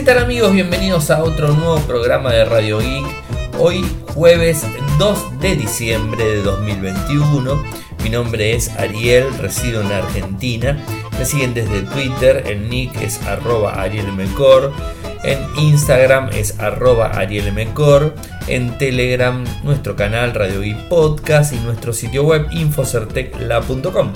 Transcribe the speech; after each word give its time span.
¿Qué 0.00 0.06
tal 0.06 0.18
amigos? 0.24 0.54
Bienvenidos 0.54 1.10
a 1.10 1.22
otro 1.22 1.48
nuevo 1.52 1.78
programa 1.80 2.32
de 2.32 2.46
Radio 2.46 2.78
Geek. 2.78 3.04
Hoy 3.58 3.84
jueves 4.14 4.64
2 4.98 5.40
de 5.40 5.56
diciembre 5.56 6.24
de 6.24 6.42
2021. 6.42 7.62
Mi 8.02 8.08
nombre 8.08 8.54
es 8.54 8.70
Ariel, 8.78 9.26
resido 9.36 9.82
en 9.82 9.92
Argentina. 9.92 10.82
Me 11.18 11.26
siguen 11.26 11.52
desde 11.52 11.82
Twitter, 11.82 12.44
el 12.46 12.70
nick 12.70 12.98
es 13.02 13.20
arroba 13.26 13.74
arielmecor. 13.74 14.72
En 15.22 15.38
Instagram 15.58 16.30
es 16.32 16.58
arroba 16.58 17.08
arielmecor. 17.08 18.14
En 18.46 18.78
Telegram 18.78 19.44
nuestro 19.64 19.96
canal 19.96 20.32
Radio 20.32 20.62
Geek 20.62 20.88
Podcast 20.88 21.52
y 21.52 21.58
nuestro 21.58 21.92
sitio 21.92 22.24
web 22.24 22.46
infocertecla.com. 22.52 24.12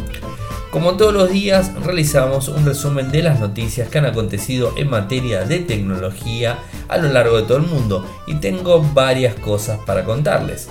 Como 0.75 0.97
todos 0.97 1.15
los 1.15 1.31
días, 1.31 1.71
realizamos 1.85 2.49
un 2.49 2.67
resumen 2.67 3.13
de 3.13 3.23
las 3.23 3.39
noticias 3.39 3.89
que 3.89 3.99
han 3.99 4.07
acontecido 4.07 4.75
en 4.77 4.91
materia 4.91 5.45
de 5.45 5.61
tecnología 5.61 6.59
a 6.89 6.99
lo 6.99 7.13
largo 7.13 7.37
de 7.37 7.45
todo 7.45 7.59
el 7.59 7.63
mundo 7.63 8.05
y 8.27 8.35
tengo 8.41 8.82
varias 8.82 9.37
cosas 9.37 9.79
para 9.87 10.05
contarles. 10.05 10.68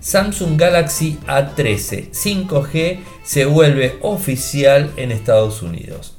Samsung 0.00 0.58
Galaxy 0.58 1.20
A13 1.28 2.10
5G 2.10 2.98
se 3.22 3.44
vuelve 3.44 3.98
oficial 4.00 4.90
en 4.96 5.12
Estados 5.12 5.62
Unidos. 5.62 6.16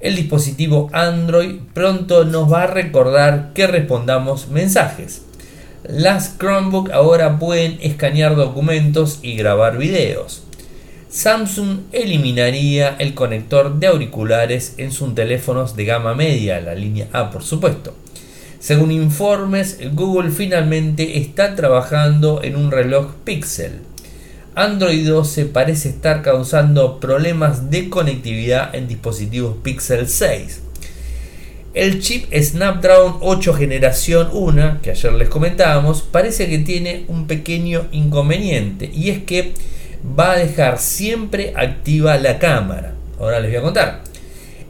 El 0.00 0.16
dispositivo 0.16 0.90
Android 0.92 1.60
pronto 1.72 2.26
nos 2.26 2.52
va 2.52 2.64
a 2.64 2.66
recordar 2.66 3.54
que 3.54 3.68
respondamos 3.68 4.48
mensajes. 4.48 5.22
Las 5.82 6.36
Chromebook 6.36 6.90
ahora 6.90 7.38
pueden 7.38 7.78
escanear 7.80 8.36
documentos 8.36 9.20
y 9.22 9.34
grabar 9.34 9.78
videos. 9.78 10.42
Samsung 11.10 11.80
eliminaría 11.90 12.94
el 13.00 13.14
conector 13.14 13.80
de 13.80 13.88
auriculares 13.88 14.74
en 14.76 14.92
sus 14.92 15.12
teléfonos 15.12 15.74
de 15.74 15.84
gama 15.84 16.14
media, 16.14 16.60
la 16.60 16.76
línea 16.76 17.08
A 17.12 17.30
por 17.30 17.42
supuesto. 17.42 17.94
Según 18.60 18.92
informes, 18.92 19.78
Google 19.92 20.30
finalmente 20.30 21.18
está 21.18 21.56
trabajando 21.56 22.42
en 22.44 22.54
un 22.54 22.70
reloj 22.70 23.14
Pixel. 23.24 23.80
Android 24.54 25.08
12 25.08 25.46
parece 25.46 25.88
estar 25.88 26.22
causando 26.22 27.00
problemas 27.00 27.72
de 27.72 27.88
conectividad 27.88 28.72
en 28.72 28.86
dispositivos 28.86 29.56
Pixel 29.64 30.06
6. 30.06 30.60
El 31.74 32.00
chip 32.00 32.32
Snapdragon 32.32 33.16
8 33.20 33.54
generación 33.54 34.28
1, 34.32 34.78
que 34.80 34.90
ayer 34.90 35.12
les 35.14 35.28
comentábamos, 35.28 36.02
parece 36.02 36.48
que 36.48 36.58
tiene 36.60 37.04
un 37.08 37.26
pequeño 37.26 37.88
inconveniente 37.90 38.88
y 38.94 39.10
es 39.10 39.24
que 39.24 39.54
va 40.04 40.32
a 40.32 40.36
dejar 40.38 40.78
siempre 40.78 41.52
activa 41.56 42.16
la 42.18 42.38
cámara. 42.38 42.94
Ahora 43.18 43.40
les 43.40 43.50
voy 43.50 43.58
a 43.58 43.62
contar. 43.62 44.10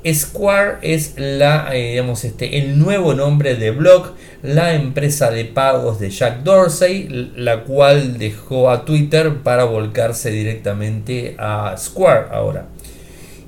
Square 0.07 0.79
es 0.81 1.15
la, 1.19 1.69
eh, 1.75 1.91
digamos, 1.91 2.25
este, 2.25 2.59
el 2.59 2.79
nuevo 2.79 3.13
nombre 3.13 3.57
de 3.57 3.71
Block, 3.71 4.15
la 4.43 4.73
empresa 4.73 5.31
de 5.31 5.45
pagos 5.45 6.01
de 6.01 6.09
Jack 6.09 6.43
Dorsey, 6.43 7.33
la 7.37 7.65
cual 7.65 8.19
dejó 8.19 8.71
a 8.71 8.87
Twitter 8.87 9.35
para 9.43 9.65
volcarse 9.65 10.31
directamente 10.31 11.37
a 11.39 11.75
Square 11.77 12.29
ahora. 12.33 12.67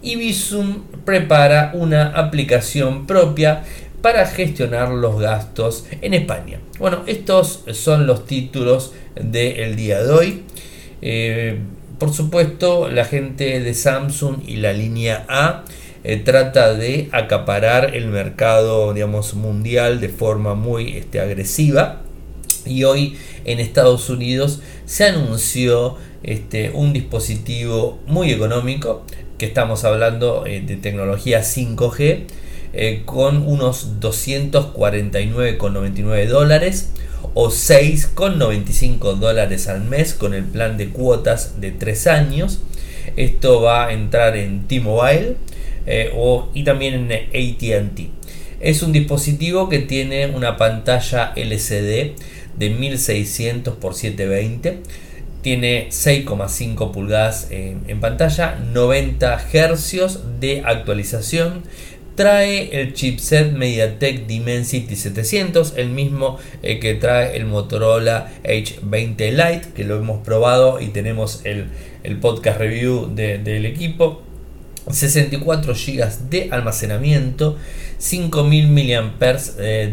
Y 0.02 0.16
Visum 0.16 0.82
prepara 1.06 1.70
una 1.74 2.08
aplicación 2.08 3.06
propia 3.06 3.62
para 4.02 4.26
gestionar 4.26 4.90
los 4.90 5.20
gastos 5.20 5.86
en 6.02 6.12
España. 6.12 6.60
Bueno, 6.78 7.02
estos 7.06 7.64
son 7.72 8.06
los 8.06 8.26
títulos 8.26 8.92
del 9.14 9.76
día 9.76 10.02
de 10.02 10.10
hoy. 10.10 10.42
Eh, 11.02 11.58
por 11.98 12.14
supuesto, 12.14 12.88
la 12.88 13.04
gente 13.04 13.60
de 13.60 13.74
Samsung 13.74 14.38
y 14.46 14.56
la 14.56 14.72
línea 14.72 15.26
A 15.28 15.64
eh, 16.04 16.16
trata 16.16 16.72
de 16.74 17.08
acaparar 17.12 17.94
el 17.94 18.06
mercado 18.06 18.94
digamos, 18.94 19.34
mundial 19.34 20.00
de 20.00 20.08
forma 20.08 20.54
muy 20.54 20.96
este, 20.96 21.20
agresiva. 21.20 22.00
Y 22.64 22.84
hoy 22.84 23.18
en 23.44 23.58
Estados 23.58 24.08
Unidos 24.08 24.62
se 24.86 25.06
anunció 25.06 25.96
este, 26.22 26.70
un 26.70 26.92
dispositivo 26.92 27.98
muy 28.06 28.30
económico, 28.30 29.02
que 29.38 29.46
estamos 29.46 29.82
hablando 29.84 30.46
eh, 30.46 30.60
de 30.60 30.76
tecnología 30.76 31.40
5G, 31.40 32.26
con 33.04 33.46
unos 33.46 34.00
249,99 34.00 36.26
dólares 36.26 36.88
o 37.34 37.48
6,95 37.48 39.16
dólares 39.16 39.68
al 39.68 39.82
mes 39.82 40.14
con 40.14 40.34
el 40.34 40.44
plan 40.44 40.76
de 40.76 40.88
cuotas 40.88 41.60
de 41.60 41.70
3 41.70 42.06
años. 42.08 42.60
Esto 43.16 43.60
va 43.60 43.86
a 43.86 43.92
entrar 43.92 44.36
en 44.36 44.66
T-Mobile 44.68 45.36
eh, 45.86 46.12
y 46.54 46.64
también 46.64 47.10
en 47.10 47.12
ATT. 47.12 48.00
Es 48.60 48.82
un 48.82 48.92
dispositivo 48.92 49.68
que 49.68 49.80
tiene 49.80 50.26
una 50.28 50.56
pantalla 50.56 51.32
LCD 51.34 52.12
de 52.56 52.70
1600 52.70 53.74
x 53.74 53.96
720. 53.96 54.78
Tiene 55.42 55.88
6,5 55.88 56.92
pulgadas 56.92 57.48
en 57.50 57.98
pantalla, 57.98 58.60
90 58.72 59.38
Hz 59.52 60.20
de 60.38 60.62
actualización 60.64 61.64
trae 62.14 62.80
el 62.80 62.94
chipset 62.94 63.52
MediaTek 63.52 64.26
Dimensity 64.26 64.96
700, 64.96 65.74
el 65.76 65.90
mismo 65.90 66.38
eh, 66.62 66.78
que 66.78 66.94
trae 66.94 67.36
el 67.36 67.46
Motorola 67.46 68.32
H20 68.44 69.30
Lite, 69.30 69.68
que 69.74 69.84
lo 69.84 69.96
hemos 69.96 70.24
probado 70.24 70.80
y 70.80 70.88
tenemos 70.88 71.42
el, 71.44 71.68
podcast 72.20 72.58
review 72.58 73.14
del 73.14 73.66
equipo. 73.66 74.22
64 74.90 75.74
GB 75.74 76.28
de 76.28 76.48
almacenamiento, 76.50 77.56
5000 77.98 78.68
mAh 78.68 79.12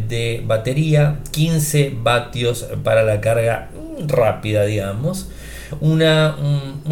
de 0.07 0.44
batería, 0.44 1.19
15 1.31 1.94
vatios 2.01 2.66
para 2.84 3.03
la 3.03 3.22
carga 3.22 3.69
rápida, 4.07 4.65
digamos 4.65 5.29
un, 5.79 6.01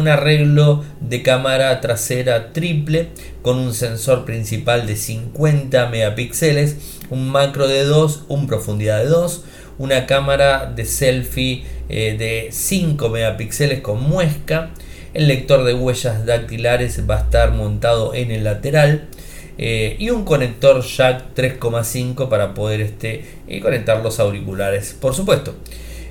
arreglo 0.08 0.84
de 1.00 1.22
cámara 1.22 1.80
trasera 1.80 2.52
triple 2.52 3.08
con 3.42 3.58
un 3.58 3.74
sensor 3.74 4.24
principal 4.24 4.86
de 4.86 4.96
50 4.96 5.88
megapíxeles, 5.88 6.76
un 7.10 7.28
macro 7.28 7.68
de 7.68 7.84
2, 7.84 8.24
un 8.28 8.46
profundidad 8.46 8.98
de 8.98 9.06
2, 9.06 9.44
una 9.78 10.06
cámara 10.06 10.66
de 10.66 10.84
selfie 10.84 11.64
eh, 11.88 12.16
de 12.18 12.48
5 12.52 13.08
megapíxeles 13.08 13.80
con 13.80 14.02
muesca, 14.02 14.70
el 15.14 15.28
lector 15.28 15.64
de 15.64 15.74
huellas 15.74 16.26
dactilares 16.26 17.08
va 17.08 17.16
a 17.16 17.20
estar 17.20 17.52
montado 17.52 18.14
en 18.14 18.30
el 18.30 18.44
lateral. 18.44 19.08
Eh, 19.60 19.96
y 19.98 20.10
un 20.10 20.24
conector 20.24 20.84
jack 20.84 21.34
3,5 21.34 22.28
para 22.28 22.54
poder 22.54 22.80
este, 22.80 23.24
eh, 23.48 23.58
conectar 23.60 24.00
los 24.04 24.20
auriculares 24.20 24.96
por 25.00 25.16
supuesto 25.16 25.56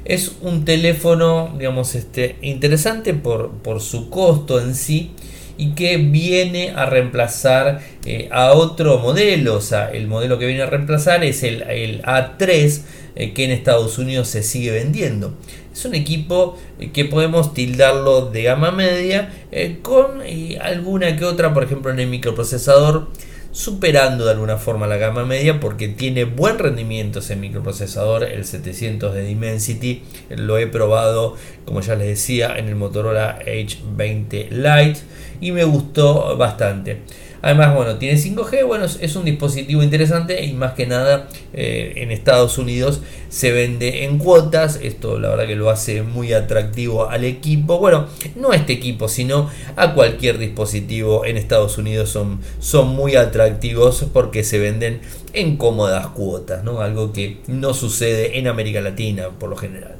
es 0.07 0.37
un 0.41 0.63
teléfono, 0.63 1.53
digamos, 1.57 1.93
este, 1.93 2.37
interesante 2.41 3.13
por, 3.13 3.51
su 3.81 4.09
costo 4.09 4.61
en 4.61 4.73
sí 4.73 5.11
y 5.57 5.71
que 5.71 5.97
viene 5.97 6.69
a 6.69 6.85
reemplazar 6.85 7.81
eh, 8.05 8.29
a 8.31 8.53
otro 8.53 8.99
modelo. 8.99 9.55
O 9.55 9.61
sea, 9.61 9.91
el 9.91 10.07
modelo 10.07 10.39
que 10.39 10.45
viene 10.45 10.61
a 10.61 10.67
reemplazar 10.67 11.25
es 11.25 11.43
el, 11.43 11.61
A3 12.03 12.81
eh, 13.15 13.33
que 13.33 13.43
en 13.43 13.51
Estados 13.51 13.97
Unidos 13.97 14.29
se 14.29 14.43
sigue 14.43 14.71
vendiendo. 14.71 15.33
Es 15.73 15.83
un 15.83 15.93
equipo 15.93 16.57
eh, 16.79 16.91
que 16.91 17.03
podemos 17.03 17.53
tildarlo 17.53 18.27
de 18.27 18.43
gama 18.43 18.71
media 18.71 19.33
con 19.81 20.21
alguna 20.61 21.17
que 21.17 21.25
otra, 21.25 21.53
por 21.53 21.65
ejemplo, 21.65 21.91
en 21.91 21.99
el 21.99 22.07
microprocesador 22.07 23.09
superando 23.57 24.25
de 24.25 24.31
alguna 24.31 24.57
forma 24.57 24.85
la 24.85 24.97
gama 24.97 25.25
media 25.25 25.59
porque 25.59 25.87
tiene 25.87 26.25
buen 26.25 26.59
rendimiento 26.59 27.19
ese 27.19 27.35
microprocesador, 27.35 28.23
el 28.23 28.45
700 28.45 29.15
de 29.15 29.23
Dimensity. 29.23 30.03
Lo 30.29 30.59
he 30.59 30.67
probado, 30.67 31.35
como 31.65 31.81
ya 31.81 31.95
les 31.95 32.07
decía, 32.07 32.55
en 32.55 32.67
el 32.67 32.75
Motorola 32.75 33.39
H20 33.43 34.49
Lite 34.51 34.99
y 35.41 35.51
me 35.53 35.63
gustó 35.63 36.37
bastante. 36.37 37.01
Además, 37.41 37.75
bueno, 37.75 37.95
tiene 37.95 38.17
5G, 38.17 38.65
bueno, 38.65 38.85
es, 38.85 39.15
un 39.15 39.25
dispositivo 39.25 39.83
interesante 39.83 40.43
y 40.43 40.53
más 40.53 40.73
que 40.73 40.87
nada 40.87 41.27
eh, 41.53 41.93
en 41.97 42.11
Estados 42.11 42.57
Unidos 42.57 43.01
se 43.29 43.51
vende 43.51 44.05
en 44.05 44.17
cuotas. 44.17 44.79
Esto 44.81 45.19
la 45.19 45.29
verdad 45.29 45.47
que 45.47 45.55
lo 45.55 45.69
hace 45.69 46.01
muy 46.01 46.33
atractivo 46.33 47.09
al 47.09 47.23
equipo. 47.23 47.79
Bueno, 47.79 48.07
no 48.35 48.51
a 48.51 48.55
este 48.55 48.73
equipo, 48.73 49.07
sino 49.07 49.49
a 49.75 49.93
cualquier 49.93 50.37
dispositivo 50.37 51.25
en 51.25 51.37
Estados 51.37 51.77
Unidos 51.77 52.09
son, 52.09 52.39
son 52.59 52.89
muy 52.89 53.15
atractivos 53.15 54.05
porque 54.11 54.43
se 54.43 54.59
venden 54.59 55.01
en 55.33 55.57
cómodas 55.57 56.07
cuotas, 56.07 56.63
¿no? 56.63 56.81
Algo 56.81 57.13
que 57.13 57.37
no 57.47 57.73
sucede 57.73 58.39
en 58.39 58.47
América 58.47 58.81
Latina 58.81 59.29
por 59.37 59.49
lo 59.49 59.55
general. 59.55 59.95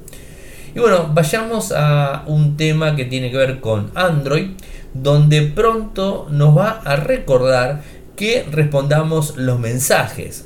Y 0.76 0.80
bueno, 0.80 1.10
vayamos 1.12 1.72
a 1.72 2.24
un 2.28 2.56
tema 2.56 2.96
que 2.96 3.06
tiene 3.06 3.32
que 3.32 3.38
ver 3.38 3.60
con 3.60 3.90
Android 3.96 4.50
donde 5.02 5.44
pronto 5.44 6.28
nos 6.30 6.58
va 6.58 6.82
a 6.84 6.96
recordar 6.96 7.84
que 8.16 8.46
respondamos 8.50 9.36
los 9.38 9.60
mensajes. 9.60 10.46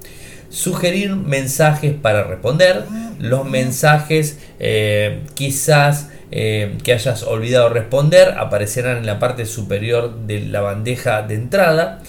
Sugerir 0.50 1.16
mensajes 1.16 1.94
para 1.94 2.24
responder, 2.24 2.84
los 3.20 3.46
mensajes 3.46 4.40
eh, 4.60 5.22
quizás 5.34 6.10
eh, 6.32 6.78
que 6.84 6.94
hayas 6.94 7.24
olvidado 7.24 7.70
responder 7.70 8.36
aparecerán 8.38 8.98
en 8.98 9.06
la 9.06 9.20
parte 9.20 9.46
superior 9.46 10.26
de 10.26 10.42
la 10.42 10.62
bandeja 10.62 11.22
de 11.22 11.36
entrada, 11.36 12.02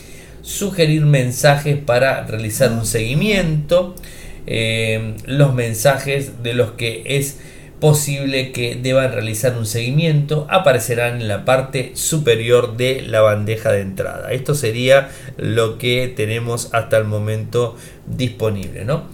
sugerir 0.43 1.05
mensajes 1.05 1.79
para 1.79 2.25
realizar 2.26 2.73
un 2.73 2.87
seguimiento, 2.87 3.94
eh, 4.47 5.15
los 5.25 5.55
mensajes 5.55 6.43
de 6.43 6.55
los 6.55 6.73
que 6.73 7.03
es 7.06 7.38
posible 7.80 8.50
que 8.50 8.75
deban 8.75 9.12
realizar 9.12 9.56
un 9.56 9.66
seguimiento 9.66 10.46
aparecerán 10.50 11.20
en 11.20 11.28
la 11.28 11.44
parte 11.44 11.92
superior 11.94 12.76
de 12.76 13.02
la 13.02 13.20
bandeja 13.20 13.70
de 13.70 13.82
entrada. 13.82 14.32
Esto 14.32 14.54
sería 14.54 15.10
lo 15.36 15.78
que 15.78 16.12
tenemos 16.14 16.70
hasta 16.72 16.98
el 16.98 17.04
momento 17.04 17.76
disponible. 18.06 18.84
¿no? 18.84 19.04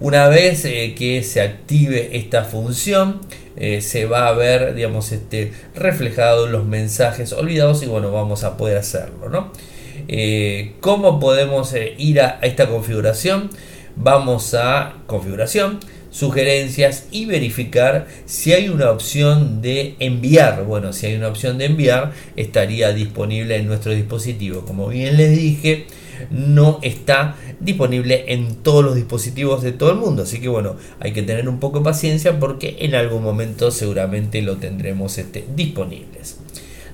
Una 0.00 0.28
vez 0.28 0.64
eh, 0.64 0.94
que 0.96 1.22
se 1.22 1.42
active 1.42 2.16
esta 2.16 2.44
función, 2.44 3.20
eh, 3.56 3.80
se 3.82 4.06
va 4.06 4.28
a 4.28 4.32
ver 4.32 4.74
digamos, 4.74 5.12
este, 5.12 5.52
reflejado 5.74 6.46
los 6.46 6.64
mensajes 6.64 7.32
olvidados 7.32 7.82
y 7.82 7.86
bueno, 7.86 8.10
vamos 8.10 8.42
a 8.44 8.56
poder 8.56 8.78
hacerlo. 8.78 9.28
¿no? 9.28 9.52
Eh, 10.08 10.72
¿Cómo 10.80 11.20
podemos 11.20 11.74
ir 11.98 12.20
a 12.22 12.38
esta 12.40 12.68
configuración? 12.68 13.50
Vamos 13.96 14.54
a 14.54 14.94
configuración 15.06 15.78
sugerencias 16.14 17.08
y 17.10 17.26
verificar 17.26 18.06
si 18.24 18.52
hay 18.52 18.68
una 18.68 18.90
opción 18.90 19.60
de 19.60 19.96
enviar. 19.98 20.64
Bueno, 20.64 20.92
si 20.92 21.06
hay 21.06 21.16
una 21.16 21.26
opción 21.26 21.58
de 21.58 21.64
enviar, 21.64 22.12
estaría 22.36 22.92
disponible 22.92 23.56
en 23.56 23.66
nuestro 23.66 23.92
dispositivo. 23.92 24.64
Como 24.64 24.86
bien 24.88 25.16
les 25.16 25.36
dije, 25.36 25.86
no 26.30 26.78
está 26.82 27.34
disponible 27.58 28.26
en 28.28 28.54
todos 28.54 28.84
los 28.84 28.94
dispositivos 28.94 29.64
de 29.64 29.72
todo 29.72 29.90
el 29.90 29.96
mundo. 29.96 30.22
Así 30.22 30.40
que 30.40 30.48
bueno, 30.48 30.76
hay 31.00 31.12
que 31.12 31.22
tener 31.22 31.48
un 31.48 31.58
poco 31.58 31.78
de 31.78 31.84
paciencia 31.84 32.38
porque 32.38 32.76
en 32.78 32.94
algún 32.94 33.24
momento 33.24 33.72
seguramente 33.72 34.40
lo 34.40 34.58
tendremos 34.58 35.18
este, 35.18 35.44
disponibles. 35.56 36.38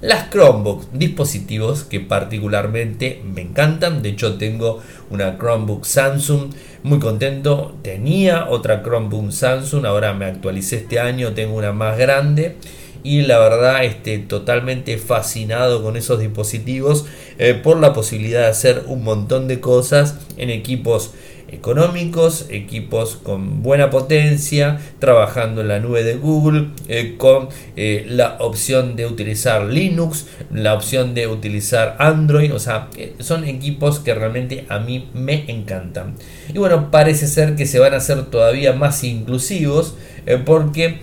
Las 0.01 0.31
Chromebook, 0.31 0.91
dispositivos 0.93 1.85
que 1.85 2.01
particularmente 2.01 3.21
me 3.23 3.43
encantan. 3.43 4.01
De 4.01 4.09
hecho, 4.09 4.39
tengo 4.39 4.81
una 5.11 5.37
Chromebook 5.37 5.85
Samsung, 5.85 6.53
muy 6.83 6.99
contento. 6.99 7.77
Tenía 7.83 8.49
otra 8.49 8.83
Chromebook 8.83 9.31
Samsung, 9.31 9.85
ahora 9.85 10.15
me 10.15 10.25
actualicé 10.25 10.77
este 10.77 11.01
año, 11.01 11.35
tengo 11.35 11.55
una 11.55 11.73
más 11.73 11.99
grande. 11.99 12.57
Y 13.03 13.23
la 13.23 13.39
verdad, 13.39 13.85
este, 13.85 14.19
totalmente 14.19 14.97
fascinado 14.97 15.83
con 15.83 15.99
esos 15.99 16.19
dispositivos 16.19 17.05
eh, 17.39 17.53
por 17.53 17.79
la 17.79 17.93
posibilidad 17.93 18.41
de 18.41 18.49
hacer 18.49 18.85
un 18.87 19.05
montón 19.05 19.49
de 19.49 19.61
cosas 19.61 20.17
en 20.39 20.49
equipos 20.49 21.13
económicos, 21.53 22.47
equipos 22.51 23.17
con 23.17 23.63
buena 23.63 23.91
potencia, 23.91 24.81
trabajando 24.99 25.61
en 25.61 25.69
la 25.69 25.79
nube 25.79 26.03
de 26.03 26.15
Google, 26.15 26.69
eh, 26.89 27.15
con 27.17 27.49
eh, 27.77 28.05
la 28.09 28.37
opción 28.41 28.97
de 28.97 29.07
utilizar 29.07 29.65
Linux, 29.65 30.27
la 30.53 30.75
opción 30.75 31.15
de 31.15 31.27
utilizar 31.27 31.97
Android, 31.99 32.55
o 32.55 32.59
sea, 32.59 32.89
eh, 32.97 33.15
son 33.21 33.45
equipos 33.45 33.99
que 33.99 34.15
realmente 34.15 34.65
a 34.69 34.79
mí 34.79 35.09
me 35.15 35.51
encantan. 35.51 36.15
Y 36.53 36.59
bueno, 36.59 36.91
parece 36.91 37.27
ser 37.27 37.57
que 37.57 37.67
se 37.67 37.79
van 37.79 37.95
a 37.95 37.99
hacer 37.99 38.27
todavía 38.27 38.73
más 38.73 39.05
inclusivos 39.05 39.97
porque 40.45 40.99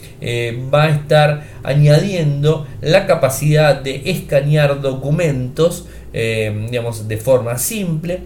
va 0.73 0.83
a 0.83 0.89
estar 0.89 1.47
añadiendo 1.63 2.67
la 2.81 3.07
capacidad 3.07 3.81
de 3.81 4.03
escanear 4.05 4.81
documentos, 4.81 5.87
digamos, 6.13 7.07
de 7.07 7.17
forma 7.17 7.57
simple 7.57 8.21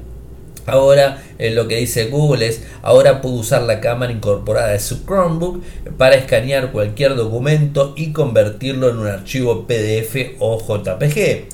Ahora 0.71 1.21
eh, 1.37 1.51
lo 1.51 1.67
que 1.67 1.75
dice 1.75 2.05
Google 2.05 2.47
es, 2.47 2.63
ahora 2.81 3.19
puedo 3.19 3.35
usar 3.35 3.63
la 3.63 3.81
cámara 3.81 4.13
incorporada 4.13 4.69
de 4.69 4.79
su 4.79 5.05
Chromebook 5.05 5.61
para 5.97 6.15
escanear 6.15 6.71
cualquier 6.71 7.15
documento 7.15 7.93
y 7.97 8.13
convertirlo 8.13 8.89
en 8.89 8.97
un 8.99 9.07
archivo 9.07 9.67
PDF 9.67 10.37
o 10.39 10.59
JPG. 10.59 11.47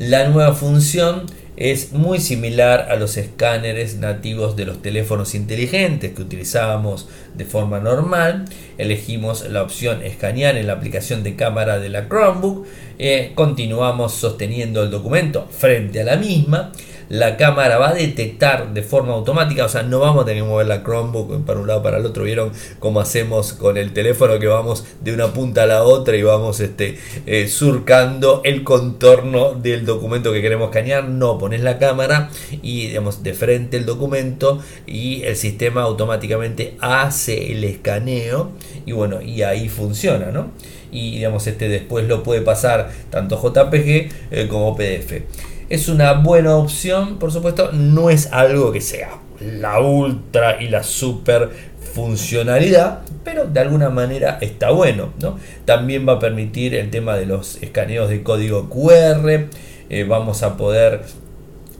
La 0.00 0.28
nueva 0.28 0.52
función 0.52 1.26
es 1.56 1.92
muy 1.92 2.18
similar 2.18 2.88
a 2.90 2.96
los 2.96 3.16
escáneres 3.16 3.98
nativos 3.98 4.56
de 4.56 4.66
los 4.66 4.82
teléfonos 4.82 5.36
inteligentes 5.36 6.12
que 6.12 6.22
utilizábamos 6.22 7.08
de 7.34 7.44
forma 7.44 7.78
normal. 7.78 8.46
Elegimos 8.78 9.48
la 9.48 9.62
opción 9.62 10.02
escanear 10.02 10.56
en 10.56 10.66
la 10.66 10.72
aplicación 10.72 11.22
de 11.22 11.36
cámara 11.36 11.78
de 11.78 11.88
la 11.88 12.08
Chromebook. 12.08 12.66
Eh, 12.98 13.30
continuamos 13.36 14.12
sosteniendo 14.12 14.82
el 14.82 14.90
documento 14.90 15.46
frente 15.50 16.00
a 16.00 16.04
la 16.04 16.16
misma 16.16 16.72
la 17.08 17.36
cámara 17.36 17.78
va 17.78 17.90
a 17.90 17.94
detectar 17.94 18.74
de 18.74 18.82
forma 18.82 19.12
automática, 19.12 19.64
o 19.64 19.68
sea, 19.68 19.82
no 19.82 20.00
vamos 20.00 20.22
a 20.22 20.26
tener 20.26 20.42
que 20.42 20.48
mover 20.48 20.66
la 20.66 20.82
Chromebook 20.82 21.44
para 21.44 21.60
un 21.60 21.66
lado 21.66 21.82
para 21.82 21.98
el 21.98 22.06
otro. 22.06 22.24
¿Vieron 22.24 22.52
cómo 22.78 23.00
hacemos 23.00 23.52
con 23.52 23.76
el 23.76 23.92
teléfono 23.92 24.38
que 24.38 24.46
vamos 24.46 24.84
de 25.00 25.14
una 25.14 25.32
punta 25.32 25.62
a 25.62 25.66
la 25.66 25.82
otra 25.84 26.16
y 26.16 26.22
vamos 26.22 26.60
este, 26.60 26.98
eh, 27.26 27.48
surcando 27.48 28.40
el 28.44 28.64
contorno 28.64 29.54
del 29.54 29.86
documento 29.86 30.32
que 30.32 30.42
queremos 30.42 30.68
escanear? 30.68 31.04
No, 31.08 31.38
pones 31.38 31.60
la 31.60 31.78
cámara 31.78 32.30
y 32.62 32.88
digamos 32.88 33.22
de 33.22 33.34
frente 33.34 33.76
el 33.76 33.86
documento 33.86 34.60
y 34.86 35.22
el 35.22 35.36
sistema 35.36 35.82
automáticamente 35.82 36.76
hace 36.80 37.52
el 37.52 37.64
escaneo 37.64 38.52
y 38.84 38.92
bueno, 38.92 39.20
y 39.22 39.42
ahí 39.42 39.68
funciona, 39.68 40.26
¿no? 40.26 40.50
Y 40.92 41.16
digamos, 41.16 41.46
este 41.46 41.68
después 41.68 42.06
lo 42.06 42.22
puede 42.22 42.40
pasar 42.40 42.90
tanto 43.10 43.36
JPG 43.36 44.08
eh, 44.30 44.46
como 44.48 44.76
PDF. 44.76 45.22
Es 45.68 45.88
una 45.88 46.12
buena 46.12 46.56
opción, 46.56 47.18
por 47.18 47.32
supuesto, 47.32 47.70
no 47.72 48.10
es 48.10 48.32
algo 48.32 48.72
que 48.72 48.80
sea 48.80 49.18
la 49.40 49.80
ultra 49.80 50.62
y 50.62 50.68
la 50.68 50.82
super 50.82 51.50
funcionalidad, 51.94 53.00
pero 53.24 53.46
de 53.46 53.60
alguna 53.60 53.90
manera 53.90 54.38
está 54.40 54.70
bueno. 54.70 55.12
¿no? 55.20 55.38
También 55.64 56.06
va 56.08 56.14
a 56.14 56.18
permitir 56.18 56.74
el 56.74 56.90
tema 56.90 57.16
de 57.16 57.26
los 57.26 57.62
escaneos 57.62 58.08
de 58.08 58.22
código 58.22 58.68
QR, 58.68 59.48
eh, 59.88 60.04
vamos 60.04 60.42
a 60.42 60.56
poder 60.56 61.02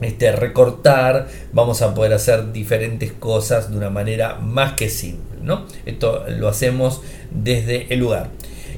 este, 0.01 0.31
recortar, 0.31 1.27
vamos 1.51 1.81
a 1.81 1.93
poder 1.93 2.13
hacer 2.13 2.51
diferentes 2.51 3.11
cosas 3.11 3.71
de 3.71 3.77
una 3.77 3.89
manera 3.89 4.35
más 4.35 4.73
que 4.73 4.89
simple. 4.89 5.37
¿no? 5.41 5.65
Esto 5.85 6.25
lo 6.27 6.47
hacemos 6.47 7.01
desde 7.31 7.93
el 7.93 7.99
lugar. 7.99 8.29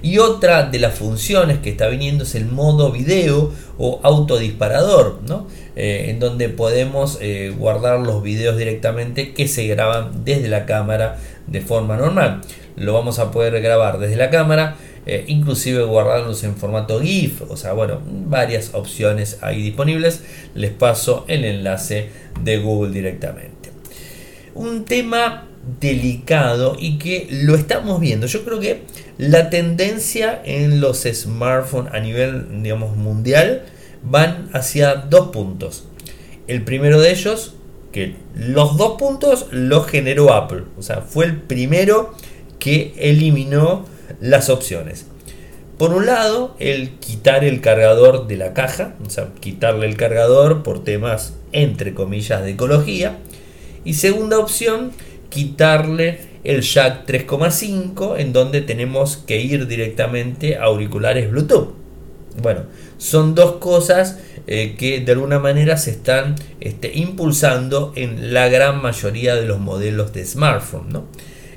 Y 0.02 0.18
otra 0.18 0.64
de 0.64 0.80
las 0.80 0.96
funciones 0.96 1.60
que 1.60 1.70
está 1.70 1.88
viniendo 1.88 2.24
es 2.24 2.36
el 2.36 2.46
modo 2.46 2.92
video 2.92 3.52
o 3.78 4.00
autodisparador, 4.04 5.20
¿no? 5.28 5.48
Eh, 5.76 6.08
en 6.10 6.20
donde 6.20 6.50
podemos 6.50 7.18
eh, 7.22 7.54
guardar 7.58 8.00
los 8.00 8.24
videos 8.24 8.58
directamente 8.58 9.34
que 9.34 9.48
se 9.48 9.68
graban 9.68 10.24
desde 10.24 10.48
la 10.48 10.66
cámara 10.66 11.18
de 11.48 11.62
forma 11.62 11.98
normal. 11.98 12.42
Lo 12.76 12.94
vamos 12.94 13.20
a 13.20 13.32
poder 13.32 13.62
grabar 13.62 14.00
desde 14.00 14.16
la 14.16 14.30
cámara, 14.30 14.78
eh, 15.06 15.26
inclusive 15.28 15.84
guardarlos 15.84 16.44
en 16.44 16.56
formato 16.56 17.02
GIF, 17.02 17.42
o 17.50 17.58
sea, 17.58 17.74
bueno, 17.74 18.02
varias 18.06 18.74
opciones 18.74 19.40
ahí 19.42 19.62
disponibles. 19.62 20.24
Les 20.56 20.72
paso 20.72 21.26
el 21.28 21.44
enlace 21.44 22.10
de 22.42 22.58
Google 22.58 22.92
directamente. 22.92 23.72
Un 24.56 24.86
tema 24.86 25.49
delicado 25.80 26.76
y 26.80 26.98
que 26.98 27.28
lo 27.30 27.56
estamos 27.56 28.00
viendo. 28.00 28.28
Yo 28.28 28.44
creo 28.44 28.60
que 28.60 28.84
la 29.18 29.50
tendencia 29.50 30.42
en 30.44 30.82
los 30.82 31.04
smartphones 31.04 31.94
a 31.94 32.00
nivel 32.00 32.64
digamos, 32.64 32.96
mundial 32.96 33.64
van 34.04 34.50
hacia 34.54 34.96
dos 34.96 35.30
puntos. 35.30 35.86
El 36.48 36.64
primero 36.64 37.00
de 37.00 37.12
ellos, 37.12 37.56
que 37.92 38.16
los 38.36 38.78
dos 38.78 38.98
puntos 38.98 39.48
los 39.52 39.88
generó 39.88 40.34
Apple. 40.34 40.64
O 40.78 40.82
sea, 40.82 41.02
fue 41.02 41.26
el 41.26 41.38
primero 41.38 42.14
que 42.60 42.94
eliminó 42.98 43.86
las 44.20 44.50
opciones. 44.50 45.06
Por 45.78 45.94
un 45.94 46.06
lado, 46.06 46.56
el 46.60 46.92
quitar 47.00 47.46
el 47.46 47.62
cargador 47.62 48.28
de 48.28 48.36
la 48.36 48.54
caja, 48.54 48.96
o 49.06 49.10
sea, 49.10 49.30
quitarle 49.40 49.86
el 49.86 49.96
cargador 49.96 50.62
por 50.62 50.84
temas 50.84 51.36
entre 51.54 51.94
comillas 51.94 52.44
de 52.44 52.52
ecología. 52.52 53.18
Y 53.86 53.94
segunda 53.94 54.40
opción, 54.40 54.92
quitarle 55.30 56.20
el 56.44 56.62
jack 56.62 57.08
3,5 57.08 58.18
en 58.18 58.34
donde 58.34 58.62
tenemos 58.62 59.18
que 59.18 59.42
ir 59.42 59.68
directamente 59.68 60.58
a 60.58 60.64
auriculares 60.64 61.30
Bluetooth. 61.30 61.74
Bueno, 62.42 62.62
son 62.98 63.36
dos 63.36 63.54
cosas 63.54 64.20
eh, 64.48 64.76
que 64.78 65.02
de 65.02 65.12
alguna 65.12 65.40
manera 65.40 65.78
se 65.78 65.92
están 65.92 66.36
este, 66.60 66.92
impulsando 66.96 67.94
en 67.96 68.34
la 68.34 68.48
gran 68.50 68.82
mayoría 68.82 69.36
de 69.36 69.46
los 69.46 69.60
modelos 69.60 70.14
de 70.14 70.26
smartphone. 70.26 71.04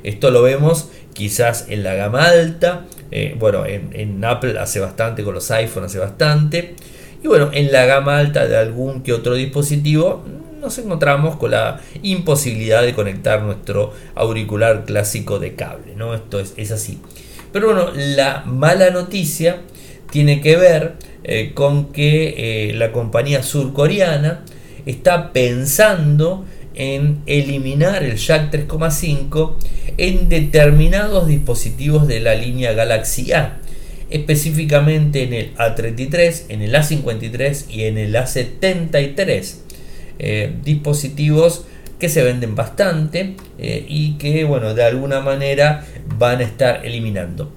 Esto 0.02 0.30
lo 0.30 0.42
vemos 0.42 0.90
quizás 1.14 1.66
en 1.68 1.84
la 1.84 1.94
gama 1.94 2.24
alta, 2.24 2.86
eh, 3.10 3.36
bueno, 3.38 3.64
en, 3.66 4.24
Apple 4.24 4.58
hace 4.58 4.80
bastante, 4.80 5.22
con 5.22 5.34
los 5.34 5.50
iPhone 5.50 5.84
hace 5.84 5.98
bastante, 5.98 6.74
y 7.22 7.28
bueno, 7.28 7.50
en 7.52 7.70
la 7.70 7.86
gama 7.86 8.18
alta 8.18 8.46
de 8.46 8.56
algún 8.56 9.02
que 9.02 9.12
otro 9.12 9.34
dispositivo 9.34 10.24
nos 10.62 10.78
encontramos 10.78 11.36
con 11.36 11.50
la 11.50 11.80
imposibilidad 12.02 12.82
de 12.82 12.94
conectar 12.94 13.42
nuestro 13.42 13.92
auricular 14.14 14.84
clásico 14.84 15.38
de 15.38 15.54
cable, 15.54 15.94
¿no? 15.96 16.14
Esto 16.14 16.40
es, 16.40 16.70
así. 16.70 17.00
Pero 17.52 17.66
bueno, 17.74 17.90
la 17.94 18.44
mala 18.46 18.90
noticia 18.90 19.60
tiene 20.10 20.40
que 20.40 20.56
ver 20.56 20.94
eh, 21.24 21.50
con 21.52 21.92
que 21.92 22.70
eh, 22.70 22.72
la 22.74 22.92
compañía 22.92 23.42
surcoreana 23.42 24.44
está 24.86 25.32
pensando 25.32 26.44
en 26.74 27.22
eliminar 27.26 28.02
el 28.02 28.16
jack 28.16 28.52
3,5 28.52 29.56
en 29.98 30.28
determinados 30.28 31.26
dispositivos 31.26 32.06
de 32.06 32.20
la 32.20 32.34
línea 32.34 32.72
Galaxy 32.72 33.32
A, 33.32 33.58
específicamente 34.10 35.24
en 35.24 35.34
el 35.34 35.54
A33, 35.56 36.44
en 36.48 36.62
el 36.62 36.74
A53 36.74 37.64
y 37.68 37.82
en 37.84 37.98
el 37.98 38.14
A73. 38.14 39.56
Eh, 40.18 40.54
dispositivos 40.62 41.64
que 41.98 42.08
se 42.08 42.22
venden 42.22 42.54
bastante 42.54 43.36
eh, 43.58 43.86
y 43.88 44.14
que 44.14 44.44
bueno 44.44 44.74
de 44.74 44.84
alguna 44.84 45.20
manera 45.20 45.86
van 46.18 46.40
a 46.40 46.42
estar 46.42 46.84
eliminando. 46.84 47.50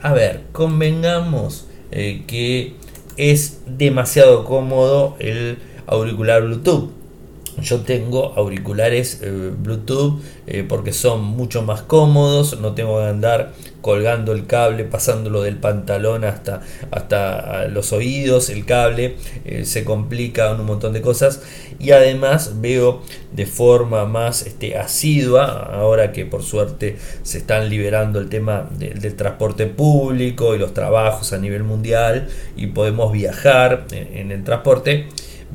A 0.00 0.12
ver 0.12 0.42
convengamos 0.52 1.66
eh, 1.90 2.22
que 2.26 2.74
es 3.16 3.60
demasiado 3.66 4.44
cómodo 4.44 5.16
el 5.18 5.58
auricular 5.86 6.42
bluetooth 6.42 6.99
yo 7.58 7.80
tengo 7.80 8.34
auriculares 8.36 9.20
eh, 9.22 9.52
Bluetooth 9.56 10.20
eh, 10.46 10.64
porque 10.68 10.92
son 10.92 11.22
mucho 11.22 11.62
más 11.62 11.82
cómodos, 11.82 12.58
no 12.60 12.74
tengo 12.74 12.98
que 12.98 13.06
andar 13.06 13.52
colgando 13.80 14.32
el 14.32 14.46
cable, 14.46 14.84
pasándolo 14.84 15.42
del 15.42 15.56
pantalón 15.56 16.24
hasta, 16.24 16.60
hasta 16.90 17.66
los 17.68 17.92
oídos, 17.92 18.50
el 18.50 18.64
cable, 18.64 19.16
eh, 19.44 19.64
se 19.64 19.84
complica 19.84 20.52
un 20.52 20.66
montón 20.66 20.92
de 20.92 21.00
cosas. 21.00 21.42
Y 21.78 21.92
además 21.92 22.60
veo 22.60 23.02
de 23.32 23.46
forma 23.46 24.04
más 24.04 24.42
este, 24.42 24.76
asidua, 24.76 25.70
ahora 25.72 26.12
que 26.12 26.26
por 26.26 26.42
suerte 26.42 26.96
se 27.22 27.38
están 27.38 27.70
liberando 27.70 28.20
el 28.20 28.28
tema 28.28 28.68
del 28.78 29.14
transporte 29.14 29.66
público 29.66 30.54
y 30.54 30.58
los 30.58 30.74
trabajos 30.74 31.32
a 31.32 31.38
nivel 31.38 31.64
mundial 31.64 32.28
y 32.56 32.66
podemos 32.66 33.12
viajar 33.12 33.86
en 33.92 34.30
el 34.30 34.44
transporte, 34.44 35.06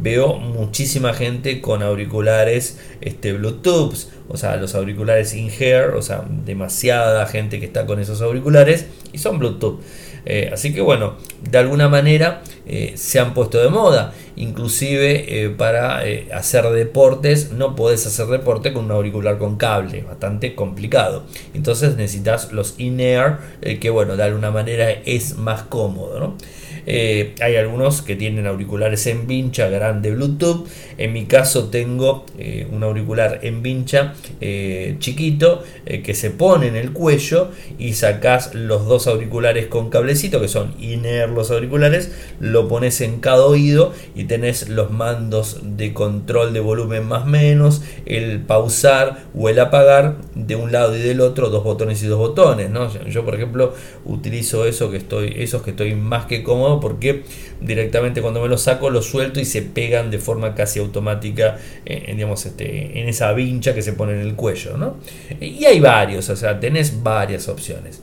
veo 0.01 0.37
muchísima 0.37 1.13
gente 1.13 1.61
con 1.61 1.83
auriculares 1.83 2.79
este, 3.01 3.33
Bluetooth, 3.33 3.95
o 4.27 4.37
sea, 4.37 4.57
los 4.57 4.75
auriculares 4.75 5.33
in-hair, 5.33 5.91
o 5.91 6.01
sea, 6.01 6.25
demasiada 6.45 7.25
gente 7.27 7.59
que 7.59 7.65
está 7.65 7.85
con 7.85 7.99
esos 7.99 8.21
auriculares 8.21 8.87
y 9.13 9.17
son 9.17 9.39
Bluetooth. 9.39 9.79
Eh, 10.25 10.49
así 10.51 10.73
que 10.73 10.81
bueno, 10.81 11.15
de 11.47 11.57
alguna 11.59 11.87
manera 11.87 12.41
eh, 12.65 12.93
se 12.95 13.19
han 13.19 13.33
puesto 13.33 13.61
de 13.61 13.69
moda. 13.69 14.13
Inclusive 14.35 15.43
eh, 15.45 15.49
para 15.49 16.01
hacer 16.33 16.65
deportes 16.71 17.51
no 17.51 17.75
puedes 17.75 18.05
hacer 18.05 18.25
deporte 18.27 18.73
con 18.73 18.85
un 18.85 18.91
auricular 18.91 19.37
con 19.37 19.55
cable, 19.55 20.01
bastante 20.01 20.55
complicado. 20.55 21.23
Entonces 21.53 21.95
necesitas 21.95 22.51
los 22.51 22.75
in-air, 22.79 23.37
que 23.79 23.89
bueno, 23.89 24.17
de 24.17 24.23
alguna 24.23 24.51
manera 24.51 24.89
es 24.89 25.37
más 25.37 25.63
cómodo. 25.63 26.19
¿no? 26.19 26.37
Eh, 26.85 27.35
hay 27.41 27.55
algunos 27.55 28.01
que 28.01 28.15
tienen 28.15 28.47
auriculares 28.47 29.07
en 29.07 29.27
vincha 29.27 29.67
grande 29.69 30.11
Bluetooth. 30.11 30.67
En 30.97 31.13
mi 31.13 31.25
caso 31.25 31.69
tengo 31.69 32.25
eh, 32.37 32.67
un 32.71 32.83
auricular 32.83 33.39
en 33.43 33.61
vincha 33.61 34.13
eh, 34.41 34.95
chiquito 34.99 35.63
que 35.85 36.13
se 36.13 36.31
pone 36.31 36.67
en 36.67 36.75
el 36.75 36.91
cuello 36.91 37.49
y 37.77 37.93
sacas 37.93 38.55
los 38.55 38.85
dos 38.85 39.07
auriculares 39.07 39.67
con 39.67 39.89
cablecito 39.89 40.41
que 40.41 40.47
son 40.47 40.73
iner 40.79 41.29
los 41.29 41.51
auriculares, 41.51 42.11
lo 42.39 42.67
pones 42.67 43.01
en 43.01 43.19
cada 43.19 43.45
oído 43.45 43.93
y 44.15 44.25
tenés 44.25 44.69
los 44.69 44.91
mandos 44.91 45.59
de 45.63 45.93
control 45.93 46.53
de 46.53 46.59
volumen 46.59 47.07
más 47.07 47.25
menos, 47.25 47.83
el 48.05 48.41
pausar 48.41 49.25
o 49.37 49.49
el 49.49 49.59
apagar 49.59 50.15
de 50.33 50.55
un 50.55 50.71
lado 50.71 50.95
y 50.95 50.99
del 50.99 51.21
otro, 51.21 51.49
dos 51.49 51.63
botones 51.63 52.01
y 52.03 52.07
dos 52.07 52.19
botones. 52.19 52.69
¿no? 52.69 52.91
Yo 53.07 53.23
por 53.23 53.35
ejemplo 53.35 53.73
utilizo 54.05 54.65
eso 54.65 54.91
que 54.91 54.97
estoy, 54.97 55.35
esos 55.37 55.61
que 55.61 55.71
estoy 55.71 55.95
más 55.95 56.25
que 56.25 56.43
cómodo 56.43 56.74
porque 56.79 57.23
directamente 57.61 58.21
cuando 58.21 58.41
me 58.41 58.47
lo 58.47 58.57
saco 58.57 58.89
lo 58.89 59.01
suelto 59.01 59.39
y 59.39 59.45
se 59.45 59.61
pegan 59.61 60.11
de 60.11 60.19
forma 60.19 60.55
casi 60.55 60.79
automática 60.79 61.57
eh, 61.85 62.05
en, 62.07 62.17
digamos, 62.17 62.45
este, 62.45 62.99
en 62.99 63.07
esa 63.07 63.31
vincha 63.33 63.73
que 63.73 63.81
se 63.81 63.93
pone 63.93 64.13
en 64.13 64.21
el 64.21 64.35
cuello. 64.35 64.77
¿no? 64.77 64.97
Y 65.39 65.65
hay 65.65 65.79
varios, 65.79 66.29
o 66.29 66.35
sea, 66.35 66.59
tenés 66.59 67.03
varias 67.03 67.47
opciones. 67.47 68.01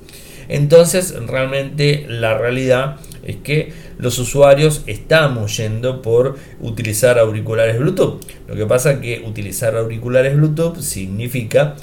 Entonces, 0.49 1.15
realmente 1.27 2.05
la 2.09 2.37
realidad 2.37 2.97
es 3.23 3.37
que 3.37 3.73
los 3.99 4.19
usuarios 4.19 4.83
estamos 4.87 5.57
yendo 5.57 6.03
por 6.03 6.37
utilizar 6.61 7.19
auriculares 7.19 7.79
Bluetooth. 7.79 8.21
Lo 8.49 8.57
que 8.57 8.67
pasa 8.67 8.93
es 8.93 8.99
que 8.99 9.23
utilizar 9.25 9.77
auriculares 9.77 10.37
Bluetooth 10.37 10.81
significa 10.81 11.77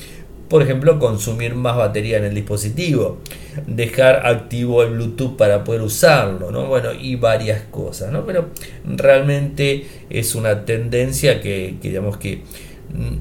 por 0.49 0.63
ejemplo, 0.63 0.97
consumir 0.99 1.55
más 1.55 1.77
batería 1.77 2.17
en 2.17 2.25
el 2.25 2.33
dispositivo, 2.33 3.19
dejar 3.67 4.25
activo 4.25 4.83
el 4.83 4.91
Bluetooth 4.91 5.37
para 5.37 5.63
poder 5.63 5.81
usarlo, 5.81 6.51
¿no? 6.51 6.65
Bueno, 6.65 6.91
y 6.93 7.15
varias 7.15 7.61
cosas, 7.69 8.11
¿no? 8.11 8.25
Pero 8.25 8.49
realmente 8.83 9.85
es 10.09 10.33
una 10.33 10.65
tendencia 10.65 11.39
que, 11.39 11.75
digamos 11.81 12.17
que 12.17 12.41